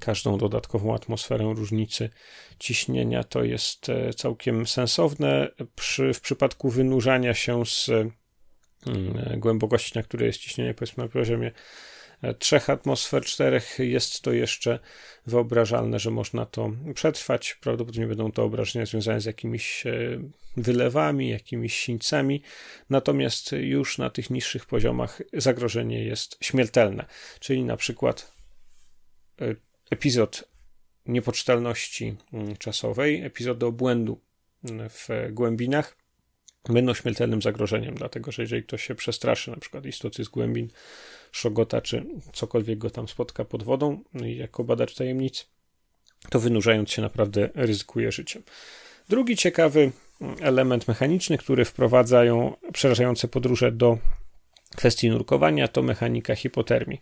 każdą 0.00 0.38
dodatkową 0.38 0.94
atmosferę 0.94 1.54
różnicy 1.56 2.10
ciśnienia. 2.58 3.24
To 3.24 3.44
jest 3.44 3.88
e, 3.88 4.14
całkiem 4.14 4.66
sensowne. 4.66 5.50
Przy, 5.76 6.14
w 6.14 6.20
przypadku 6.20 6.70
wynurzania 6.70 7.34
się 7.34 7.66
z 7.66 7.90
głębokości, 9.37 9.93
na 9.95 10.03
której 10.03 10.26
jest 10.26 10.39
ciśnienie, 10.39 10.74
powiedzmy 10.74 11.03
na 11.05 11.11
poziomie 11.11 11.53
trzech 12.39 12.70
atmosfer, 12.70 13.24
czterech 13.24 13.78
jest 13.78 14.22
to 14.22 14.32
jeszcze 14.32 14.78
wyobrażalne, 15.26 15.99
że 15.99 16.11
można 16.11 16.47
to 16.47 16.70
przetrwać. 16.95 17.55
Prawdopodobnie 17.61 18.07
będą 18.07 18.32
to 18.32 18.45
obrażenia 18.45 18.87
związane 18.87 19.20
z 19.20 19.24
jakimiś 19.24 19.87
e, 19.87 20.20
wylewami, 20.57 21.30
jakimiś 21.30 21.74
sińcami, 21.74 22.43
natomiast 22.91 23.53
już 23.53 23.99
na 23.99 24.11
tych 24.11 24.30
niższych 24.30 24.66
poziomach 24.66 25.22
zagrożenie 25.32 26.05
jest 26.05 26.37
śmiertelne, 26.41 27.05
czyli 27.41 27.64
na 27.64 27.76
przykład 27.76 28.32
e, 29.41 29.55
epizod 29.91 30.45
niepoczytalności 31.07 32.16
mm, 32.32 32.57
czasowej, 32.57 33.24
epizod 33.24 33.62
obłędu 33.62 34.20
mm, 34.64 34.89
w 34.91 35.09
głębinach 35.30 36.03
będą 36.68 36.94
śmiertelnym 36.94 37.42
zagrożeniem, 37.42 37.94
dlatego 37.94 38.32
że 38.32 38.42
jeżeli 38.42 38.62
ktoś 38.62 38.86
się 38.86 38.94
przestraszy, 38.94 39.50
na 39.50 39.56
przykład 39.56 39.86
istoty 39.86 40.24
z 40.24 40.28
głębin, 40.28 40.68
szogota, 41.32 41.80
czy 41.80 42.06
cokolwiek 42.32 42.78
go 42.78 42.90
tam 42.90 43.08
spotka 43.08 43.44
pod 43.44 43.62
wodą, 43.62 44.02
no 44.14 44.26
jako 44.26 44.64
badacz 44.64 44.94
tajemnic, 44.94 45.46
to 46.30 46.40
wynurzając 46.40 46.90
się 46.90 47.02
naprawdę 47.02 47.48
ryzykuje 47.54 48.12
życiem. 48.12 48.42
Drugi 49.08 49.36
ciekawy 49.36 49.92
element 50.40 50.88
mechaniczny, 50.88 51.38
który 51.38 51.64
wprowadzają 51.64 52.56
przerażające 52.72 53.28
podróże 53.28 53.72
do 53.72 53.98
kwestii 54.76 55.10
nurkowania, 55.10 55.68
to 55.68 55.82
mechanika 55.82 56.34
hipotermii. 56.34 57.00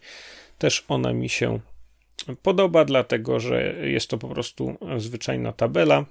Też 0.59 0.85
ona 0.89 1.13
mi 1.13 1.29
się 1.29 1.61
podoba, 2.43 2.85
dlatego 2.85 3.41
że 3.41 3.75
jest 3.89 4.09
to 4.11 4.19
po 4.19 4.29
prostu 4.29 4.77
zwyczajna 4.99 5.53
tabela 5.53 6.05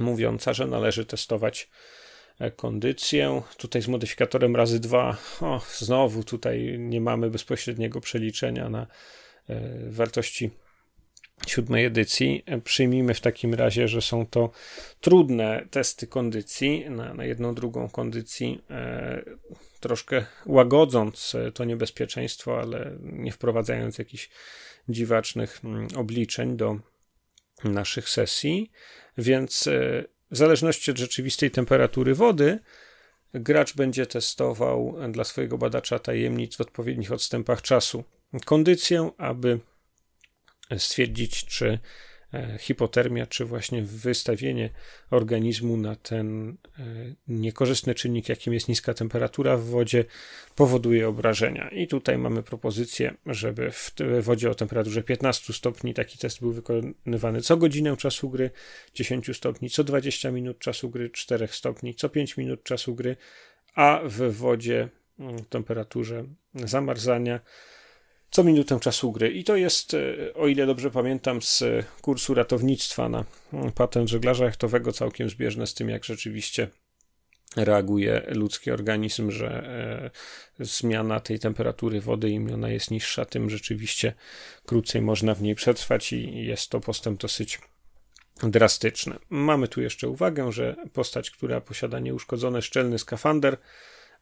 mówiąca, 0.00 0.52
że 0.52 0.66
należy 0.66 1.04
testować 1.04 1.68
kondycję. 2.56 3.42
Tutaj 3.56 3.82
z 3.82 3.88
modyfikatorem 3.88 4.56
razy 4.56 4.80
dwa. 4.80 5.16
O, 5.40 5.60
znowu 5.78 6.24
tutaj 6.24 6.78
nie 6.78 7.00
mamy 7.00 7.30
bezpośredniego 7.30 8.00
przeliczenia 8.00 8.68
na 8.68 8.86
e, 9.48 9.60
wartości 9.90 10.50
siódmej 11.46 11.84
edycji. 11.84 12.44
Przyjmijmy 12.64 13.14
w 13.14 13.20
takim 13.20 13.54
razie, 13.54 13.88
że 13.88 14.02
są 14.02 14.26
to 14.26 14.50
trudne 15.00 15.66
testy 15.70 16.06
kondycji 16.06 16.90
na, 16.90 17.14
na 17.14 17.24
jedną, 17.24 17.54
drugą 17.54 17.88
kondycji, 17.88 18.62
e, 18.70 19.22
troszkę 19.80 20.24
łagodząc 20.46 21.36
to 21.54 21.64
niebezpieczeństwo, 21.64 22.60
ale 22.60 22.96
nie 23.02 23.32
wprowadzając 23.32 23.98
jakichś 23.98 24.30
dziwacznych 24.88 25.60
mm, 25.64 25.88
obliczeń 25.96 26.56
do 26.56 26.78
naszych 27.64 28.08
sesji. 28.08 28.70
Więc 29.18 29.66
e, 29.66 30.04
w 30.30 30.36
zależności 30.36 30.90
od 30.90 30.98
rzeczywistej 30.98 31.50
temperatury 31.50 32.14
wody, 32.14 32.58
gracz 33.34 33.76
będzie 33.76 34.06
testował 34.06 34.96
dla 35.10 35.24
swojego 35.24 35.58
badacza 35.58 35.98
tajemnic 35.98 36.56
w 36.56 36.60
odpowiednich 36.60 37.12
odstępach 37.12 37.62
czasu. 37.62 38.04
Kondycję, 38.44 39.10
aby 39.18 39.60
stwierdzić, 40.78 41.44
czy 41.44 41.78
hipotermia, 42.58 43.26
czy 43.26 43.44
właśnie 43.44 43.82
wystawienie 43.82 44.70
organizmu 45.10 45.76
na 45.76 45.96
ten 45.96 46.56
e, 46.78 46.84
niekorzystny 47.28 47.94
czynnik, 47.94 48.28
jakim 48.28 48.52
jest 48.52 48.68
niska 48.68 48.94
temperatura 48.94 49.56
w 49.56 49.64
wodzie, 49.64 50.04
powoduje 50.54 51.08
obrażenia. 51.08 51.68
I 51.68 51.86
tutaj 51.86 52.18
mamy 52.18 52.42
propozycję, 52.42 53.14
żeby 53.26 53.70
w 53.70 53.92
wodzie 54.22 54.50
o 54.50 54.54
temperaturze 54.54 55.02
15 55.02 55.52
stopni 55.52 55.94
taki 55.94 56.18
test 56.18 56.40
był 56.40 56.52
wykonywany 56.52 57.40
co 57.40 57.56
godzinę 57.56 57.96
czasu 57.96 58.30
gry, 58.30 58.50
10 58.94 59.36
stopni, 59.36 59.70
co 59.70 59.84
20 59.84 60.30
minut 60.30 60.58
czasu 60.58 60.90
gry, 60.90 61.10
4 61.10 61.46
stopni, 61.46 61.94
co 61.94 62.08
5 62.08 62.36
minut 62.36 62.62
czasu 62.62 62.94
gry, 62.94 63.16
a 63.74 64.00
w 64.04 64.32
wodzie 64.32 64.88
o 65.18 65.22
mm, 65.22 65.44
temperaturze 65.44 66.24
zamarzania 66.54 67.40
co 68.30 68.44
minutę 68.44 68.80
czasu 68.80 69.12
gry. 69.12 69.30
I 69.30 69.44
to 69.44 69.56
jest, 69.56 69.94
e, 69.94 70.34
o 70.34 70.48
ile 70.48 70.66
dobrze 70.66 70.90
pamiętam, 70.90 71.42
z 71.42 71.64
kursu 72.00 72.34
ratownictwa 72.34 73.08
na 73.08 73.24
mm, 73.52 73.72
patent 73.72 74.08
żeglarza 74.08 74.44
jachtowego 74.44 74.92
całkiem 74.92 75.30
zbieżne 75.30 75.66
z 75.66 75.74
tym, 75.74 75.88
jak 75.88 76.04
rzeczywiście 76.04 76.68
reaguje 77.56 78.22
ludzki 78.28 78.70
organizm, 78.70 79.30
że 79.30 79.48
e, 80.58 80.64
zmiana 80.64 81.20
tej 81.20 81.38
temperatury 81.38 82.00
wody, 82.00 82.30
im 82.30 82.54
ona 82.54 82.68
jest 82.68 82.90
niższa, 82.90 83.24
tym 83.24 83.50
rzeczywiście 83.50 84.12
krócej 84.66 85.02
można 85.02 85.34
w 85.34 85.42
niej 85.42 85.54
przetrwać 85.54 86.12
i 86.12 86.46
jest 86.46 86.70
to 86.70 86.80
postęp 86.80 87.20
dosyć 87.20 87.58
drastyczny. 88.42 89.16
Mamy 89.30 89.68
tu 89.68 89.82
jeszcze 89.82 90.08
uwagę, 90.08 90.52
że 90.52 90.76
postać, 90.92 91.30
która 91.30 91.60
posiada 91.60 91.98
nieuszkodzony 91.98 92.62
szczelny 92.62 92.98
skafander, 92.98 93.56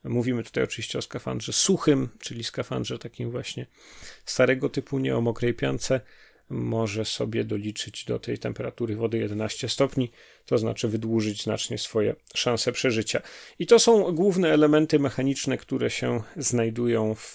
Mówimy 0.04 0.42
tutaj 0.42 0.64
oczywiście 0.64 0.98
o 0.98 1.02
skafandrze 1.02 1.52
suchym, 1.52 2.08
czyli 2.18 2.44
skafandrze 2.44 2.98
takim 2.98 3.30
właśnie 3.30 3.66
starego 4.24 4.68
typu, 4.68 4.98
nie 4.98 5.16
o 5.16 5.20
mokrej 5.20 5.54
piance. 5.54 6.00
Może 6.50 7.04
sobie 7.04 7.44
doliczyć 7.44 8.04
do 8.04 8.18
tej 8.18 8.38
temperatury 8.38 8.96
wody 8.96 9.18
11 9.18 9.68
stopni, 9.68 10.10
to 10.46 10.58
znaczy 10.58 10.88
wydłużyć 10.88 11.42
znacznie 11.42 11.78
swoje 11.78 12.16
szanse 12.34 12.72
przeżycia. 12.72 13.22
I 13.58 13.66
to 13.66 13.78
są 13.78 14.12
główne 14.12 14.52
elementy 14.52 14.98
mechaniczne, 14.98 15.56
które 15.56 15.90
się 15.90 16.22
znajdują 16.36 17.14
w, 17.14 17.34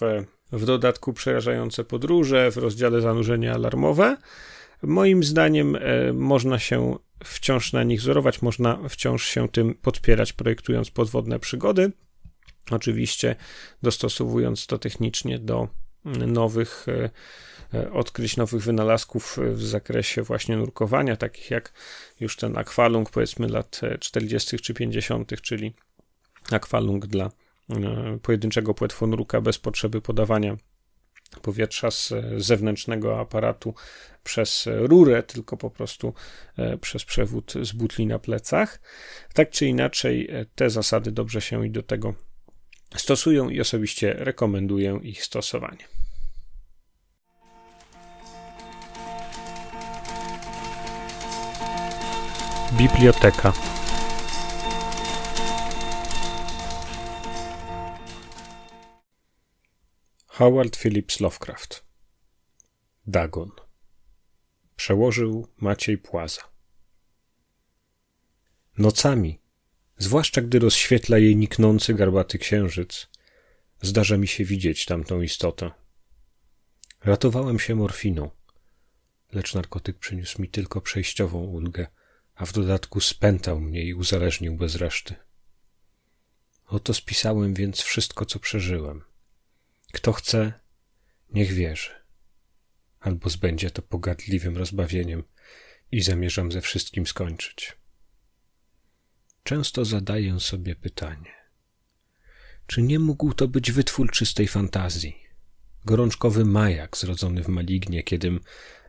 w 0.52 0.66
dodatku 0.66 1.14
przerażające 1.14 1.84
podróże, 1.84 2.52
w 2.52 2.58
rozdziale 2.58 3.02
zanurzenia 3.02 3.54
alarmowe. 3.54 4.18
Moim 4.82 5.24
zdaniem 5.24 5.76
e, 5.76 6.14
można 6.14 6.60
się 6.60 6.96
wciąż 7.24 7.74
na 7.74 7.84
nich 7.84 8.00
wzorować, 8.00 8.42
można 8.42 8.90
wciąż 8.90 9.26
się 9.26 9.50
tym 9.50 9.76
podpierać, 9.76 10.34
projektując 10.34 10.92
podwodne 10.92 11.40
przygody. 11.40 11.92
Oczywiście 12.72 13.36
dostosowując 13.82 14.68
to 14.68 14.78
technicznie 14.78 15.40
do 15.40 15.68
nowych 16.06 16.86
e, 16.88 17.10
e, 17.74 17.92
odkryć, 17.92 18.38
nowych 18.38 18.64
wynalazków 18.64 19.38
w 19.54 19.64
zakresie 19.64 20.22
właśnie 20.22 20.58
nurkowania, 20.58 21.16
takich 21.16 21.52
jak 21.52 21.74
już 22.20 22.36
ten 22.36 22.58
akwalung 22.58 23.10
powiedzmy 23.10 23.48
lat 23.48 23.82
40. 24.00 24.60
czy 24.60 24.74
50., 24.74 25.42
czyli 25.42 25.74
akwalung 26.52 27.08
dla 27.08 27.32
e, 27.70 28.20
pojedynczego 28.22 28.74
płetwonurka 28.74 29.42
bez 29.42 29.58
potrzeby 29.58 30.02
podawania 30.02 30.58
powietrza 31.42 31.92
z 31.92 32.14
zewnętrznego 32.38 33.20
aparatu 33.20 33.74
przez 34.24 34.66
rurę, 34.68 35.24
tylko 35.24 35.58
po 35.58 35.70
prostu 35.70 36.14
przez 36.82 37.06
przewód 37.06 37.54
z 37.62 37.72
butli 37.72 38.08
na 38.08 38.20
plecach. 38.20 38.80
Tak 39.34 39.50
czy 39.50 39.66
inaczej, 39.66 40.30
te 40.56 40.70
zasady 40.70 41.12
dobrze 41.12 41.42
się 41.42 41.68
i 41.68 41.72
do 41.72 41.84
tego 41.84 42.14
stosują 42.96 43.50
i 43.50 43.62
osobiście 43.62 44.14
rekomenduję 44.14 45.00
ich 45.04 45.24
stosowanie. 45.24 45.88
Biblioteka. 52.74 53.54
Howard 60.28 60.78
Phillips 60.78 61.20
Lovecraft. 61.20 61.84
Dagon. 63.08 63.52
Przełożył 64.76 65.48
Maciej 65.58 65.98
Płaza. 65.98 66.42
Nocami 68.78 69.39
zwłaszcza 70.00 70.42
gdy 70.42 70.60
rozświetla 70.60 71.18
jej 71.18 71.36
niknący 71.36 71.94
garbaty 71.94 72.38
księżyc. 72.38 73.08
Zdarza 73.82 74.18
mi 74.18 74.28
się 74.28 74.46
widzieć 74.46 74.86
tamtą 74.86 75.22
istotę. 75.22 75.72
Ratowałem 77.04 77.60
się 77.60 77.76
morfiną, 77.76 78.30
lecz 79.32 79.54
narkotyk 79.54 79.98
przyniósł 79.98 80.42
mi 80.42 80.50
tylko 80.50 80.82
przejściową 80.82 81.40
ulgę, 81.40 81.88
a 82.36 82.46
w 82.46 82.54
dodatku 82.54 83.00
spętał 83.00 83.60
mnie 83.60 83.84
i 83.84 83.94
uzależnił 83.94 84.56
bez 84.56 84.76
reszty. 84.76 85.16
Oto 86.66 86.94
spisałem 86.94 87.54
więc 87.54 87.82
wszystko, 87.82 88.26
co 88.26 88.40
przeżyłem. 88.40 89.04
Kto 89.94 90.14
chce, 90.14 90.54
niech 91.30 91.54
wierzy. 91.54 91.92
Albo 93.00 93.30
zbędzie 93.30 93.72
to 93.72 93.82
pogardliwym 93.82 94.58
rozbawieniem 94.58 95.24
i 95.92 96.02
zamierzam 96.02 96.52
ze 96.52 96.62
wszystkim 96.62 97.08
skończyć. 97.08 97.79
Często 99.50 99.86
zadaję 99.86 100.40
sobie 100.40 100.76
pytanie: 100.76 101.34
czy 102.68 102.82
nie 102.82 103.00
mógł 103.00 103.34
to 103.34 103.48
być 103.48 103.72
wytwór 103.72 104.12
czystej 104.12 104.48
fantazji? 104.48 105.24
Gorączkowy 105.86 106.46
majak 106.46 106.98
zrodzony 106.98 107.44
w 107.44 107.48
Malignie, 107.48 108.04
kiedym 108.04 108.40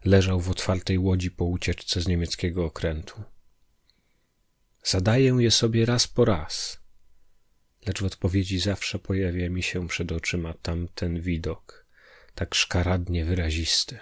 leżał 0.05 0.41
w 0.41 0.51
otwartej 0.51 0.99
łodzi 0.99 1.31
po 1.31 1.45
ucieczce 1.45 2.01
z 2.01 2.09
niemieckiego 2.09 2.65
okrętu. 2.65 3.23
Zadaję 4.85 5.37
je 5.39 5.51
sobie 5.51 5.87
raz 5.87 6.09
po 6.09 6.25
raz, 6.25 6.81
lecz 7.87 8.01
w 8.01 8.05
odpowiedzi 8.05 8.59
zawsze 8.59 8.99
pojawia 8.99 9.51
mi 9.51 9.63
się 9.63 9.89
przed 9.89 10.13
oczyma 10.13 10.55
tamten 10.55 11.21
widok, 11.21 11.87
tak 12.35 12.55
szkaradnie 12.55 13.25
wyrazisty. 13.25 13.99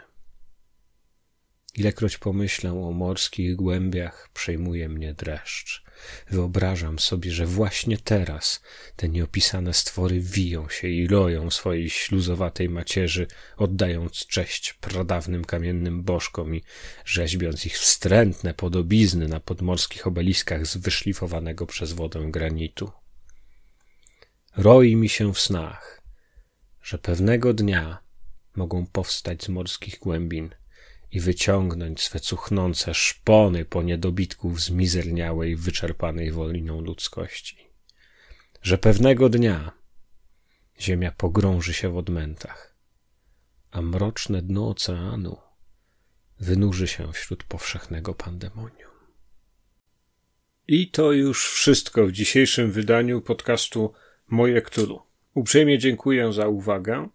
Ilekroć 1.75 2.19
pomyślę 2.19 2.73
o 2.73 2.93
morskich 2.93 3.57
głębiach, 3.57 4.29
przejmuje 4.35 4.89
mnie 4.89 5.15
dreszcz. 5.15 5.88
Wyobrażam 6.31 6.99
sobie, 6.99 7.31
że 7.31 7.47
właśnie 7.47 7.99
teraz 7.99 8.63
te 8.97 9.09
nieopisane 9.09 9.75
stwory 9.75 10.21
wiją 10.21 10.69
się 10.69 10.89
i 10.89 11.07
roją 11.07 11.51
swojej 11.51 11.91
śluzowatej 11.91 12.69
macierzy, 12.69 13.27
oddając 13.57 14.27
cześć 14.27 14.73
pradawnym 14.73 15.45
kamiennym 15.45 16.03
bożkom 16.03 16.55
i 16.55 16.63
rzeźbiąc 17.05 17.67
ich 17.67 17.79
wstrętne 17.79 18.55
podobizny 18.55 19.29
na 19.29 19.41
podmorskich 19.41 20.07
obeliskach 20.07 20.67
z 20.67 20.77
wyszlifowanego 20.77 21.67
przez 21.67 21.93
wodę 21.93 22.21
granitu. 22.31 22.91
Roi 24.57 24.97
mi 24.97 25.09
się 25.09 25.35
w 25.35 25.41
snach, 25.41 26.03
że 26.83 26.99
pewnego 26.99 27.55
dnia 27.55 27.99
mogą 28.57 28.87
powstać 28.87 29.45
z 29.45 29.49
morskich 29.49 29.99
głębin 29.99 30.51
i 31.13 31.21
wyciągnąć 31.21 32.03
swe 32.03 32.21
cuchnące 32.21 32.95
szpony 32.95 33.65
po 33.65 33.83
niedobitków 33.83 34.61
zmizerniałej, 34.61 35.57
wyczerpanej 35.57 36.33
woliną 36.33 36.81
ludzkości. 36.81 37.69
Że 38.63 38.79
pewnego 38.79 39.29
dnia 39.29 39.73
ziemia 40.81 41.13
pogrąży 41.13 41.75
się 41.75 41.89
w 41.89 41.97
odmętach, 41.97 42.77
a 43.71 43.83
mroczne 43.83 44.43
dno 44.43 44.69
oceanu 44.69 45.37
wynurzy 46.41 46.89
się 46.89 47.13
wśród 47.13 47.45
powszechnego 47.45 48.15
pandemonium. 48.15 48.91
I 50.69 50.91
to 50.91 51.13
już 51.13 51.51
wszystko 51.51 52.07
w 52.07 52.13
dzisiejszym 52.13 52.73
wydaniu 52.73 53.21
podcastu 53.21 53.93
Moje 54.29 54.63
Ktulu. 54.63 55.03
Uprzejmie 55.35 55.79
dziękuję 55.79 56.33
za 56.33 56.49
uwagę. 56.49 57.09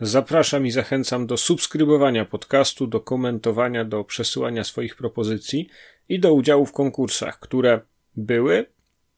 Zapraszam 0.00 0.66
i 0.66 0.70
zachęcam 0.70 1.26
do 1.26 1.36
subskrybowania 1.36 2.24
podcastu, 2.24 2.86
do 2.86 3.00
komentowania, 3.00 3.84
do 3.84 4.04
przesyłania 4.04 4.64
swoich 4.64 4.96
propozycji 4.96 5.68
i 6.08 6.20
do 6.20 6.34
udziału 6.34 6.66
w 6.66 6.72
konkursach, 6.72 7.38
które 7.38 7.80
były 8.16 8.66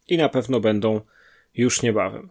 i 0.09 0.17
na 0.17 0.29
pewno 0.29 0.61
będą 0.61 1.01
już 1.55 1.83
niebawem. 1.83 2.31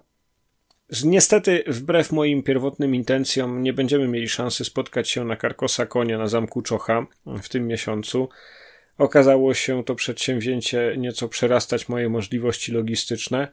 Niestety, 1.03 1.63
wbrew 1.67 2.11
moim 2.11 2.43
pierwotnym 2.43 2.95
intencjom, 2.95 3.63
nie 3.63 3.73
będziemy 3.73 4.07
mieli 4.07 4.29
szansy 4.29 4.65
spotkać 4.65 5.09
się 5.09 5.25
na 5.25 5.35
Karkosa 5.35 5.85
Konia 5.85 6.17
na 6.17 6.27
Zamku 6.27 6.61
Czocha 6.61 7.07
w 7.25 7.49
tym 7.49 7.67
miesiącu. 7.67 8.29
Okazało 8.97 9.53
się 9.53 9.83
to 9.83 9.95
przedsięwzięcie 9.95 10.95
nieco 10.97 11.29
przerastać 11.29 11.89
moje 11.89 12.09
możliwości 12.09 12.71
logistyczne. 12.71 13.47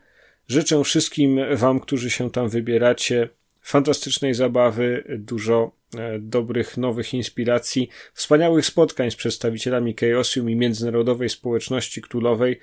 Życzę 0.48 0.84
wszystkim 0.84 1.40
Wam, 1.56 1.80
którzy 1.80 2.10
się 2.10 2.30
tam 2.30 2.48
wybieracie, 2.48 3.28
fantastycznej 3.64 4.34
zabawy, 4.34 5.04
dużo 5.18 5.72
e, 5.96 6.18
dobrych, 6.18 6.76
nowych 6.76 7.14
inspiracji, 7.14 7.88
wspaniałych 8.14 8.66
spotkań 8.66 9.10
z 9.10 9.16
przedstawicielami 9.16 9.94
Chaosium 10.00 10.50
i 10.50 10.56
międzynarodowej 10.56 11.28
społeczności 11.28 12.02
ktulowej, 12.02 12.60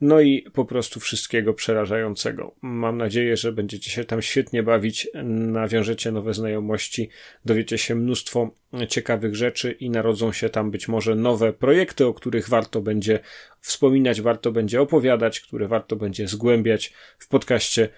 no 0.00 0.20
i 0.20 0.42
po 0.52 0.64
prostu 0.64 1.00
wszystkiego 1.00 1.54
przerażającego. 1.54 2.54
Mam 2.62 2.98
nadzieję, 2.98 3.36
że 3.36 3.52
będziecie 3.52 3.90
się 3.90 4.04
tam 4.04 4.22
świetnie 4.22 4.62
bawić, 4.62 5.08
nawiążecie 5.24 6.12
nowe 6.12 6.34
znajomości, 6.34 7.08
dowiecie 7.44 7.78
się 7.78 7.94
mnóstwo 7.94 8.50
ciekawych 8.88 9.34
rzeczy 9.34 9.72
i 9.72 9.90
narodzą 9.90 10.32
się 10.32 10.48
tam 10.48 10.70
być 10.70 10.88
może 10.88 11.14
nowe 11.14 11.52
projekty, 11.52 12.06
o 12.06 12.14
których 12.14 12.48
warto 12.48 12.80
będzie 12.80 13.18
wspominać, 13.60 14.20
warto 14.20 14.52
będzie 14.52 14.80
opowiadać, 14.80 15.40
które 15.40 15.68
warto 15.68 15.96
będzie 15.96 16.28
zgłębiać 16.28 16.92
w 17.18 17.28
podcaście 17.28 17.88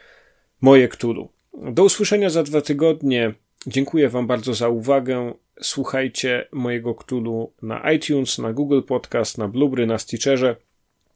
Moje 0.61 0.89
Ktulu. 0.89 1.34
Do 1.63 1.85
usłyszenia 1.85 2.31
za 2.31 2.43
dwa 2.43 2.61
tygodnie. 2.61 3.35
Dziękuję 3.67 4.09
Wam 4.09 4.27
bardzo 4.27 4.55
za 4.55 4.69
uwagę. 4.69 5.35
Słuchajcie 5.63 6.49
mojego 6.53 6.95
Ktulu 6.95 7.53
na 7.63 7.93
iTunes, 7.93 8.39
na 8.39 8.53
Google 8.53 8.83
Podcast, 8.83 9.39
na 9.39 9.49
Blubry, 9.49 9.87
na 9.87 9.99
Stitcherze, 9.99 10.57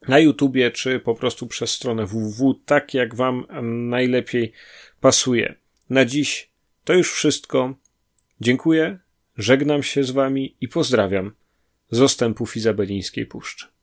na 0.07 0.19
YouTubie, 0.19 0.71
czy 0.71 0.99
po 0.99 1.15
prostu 1.15 1.47
przez 1.47 1.71
stronę 1.71 2.05
www, 2.05 2.55
tak 2.65 2.93
jak 2.93 3.15
Wam 3.15 3.45
najlepiej 3.89 4.51
pasuje. 5.01 5.55
Na 5.89 6.05
dziś 6.05 6.49
to 6.83 6.93
już 6.93 7.13
wszystko. 7.13 7.73
Dziękuję, 8.41 8.99
żegnam 9.37 9.83
się 9.83 10.03
z 10.03 10.11
Wami 10.11 10.55
i 10.61 10.67
pozdrawiam 10.67 11.31
z 11.91 12.01
ostępów 12.01 12.57
Izabelińskiej 12.57 13.25
Puszczy. 13.25 13.78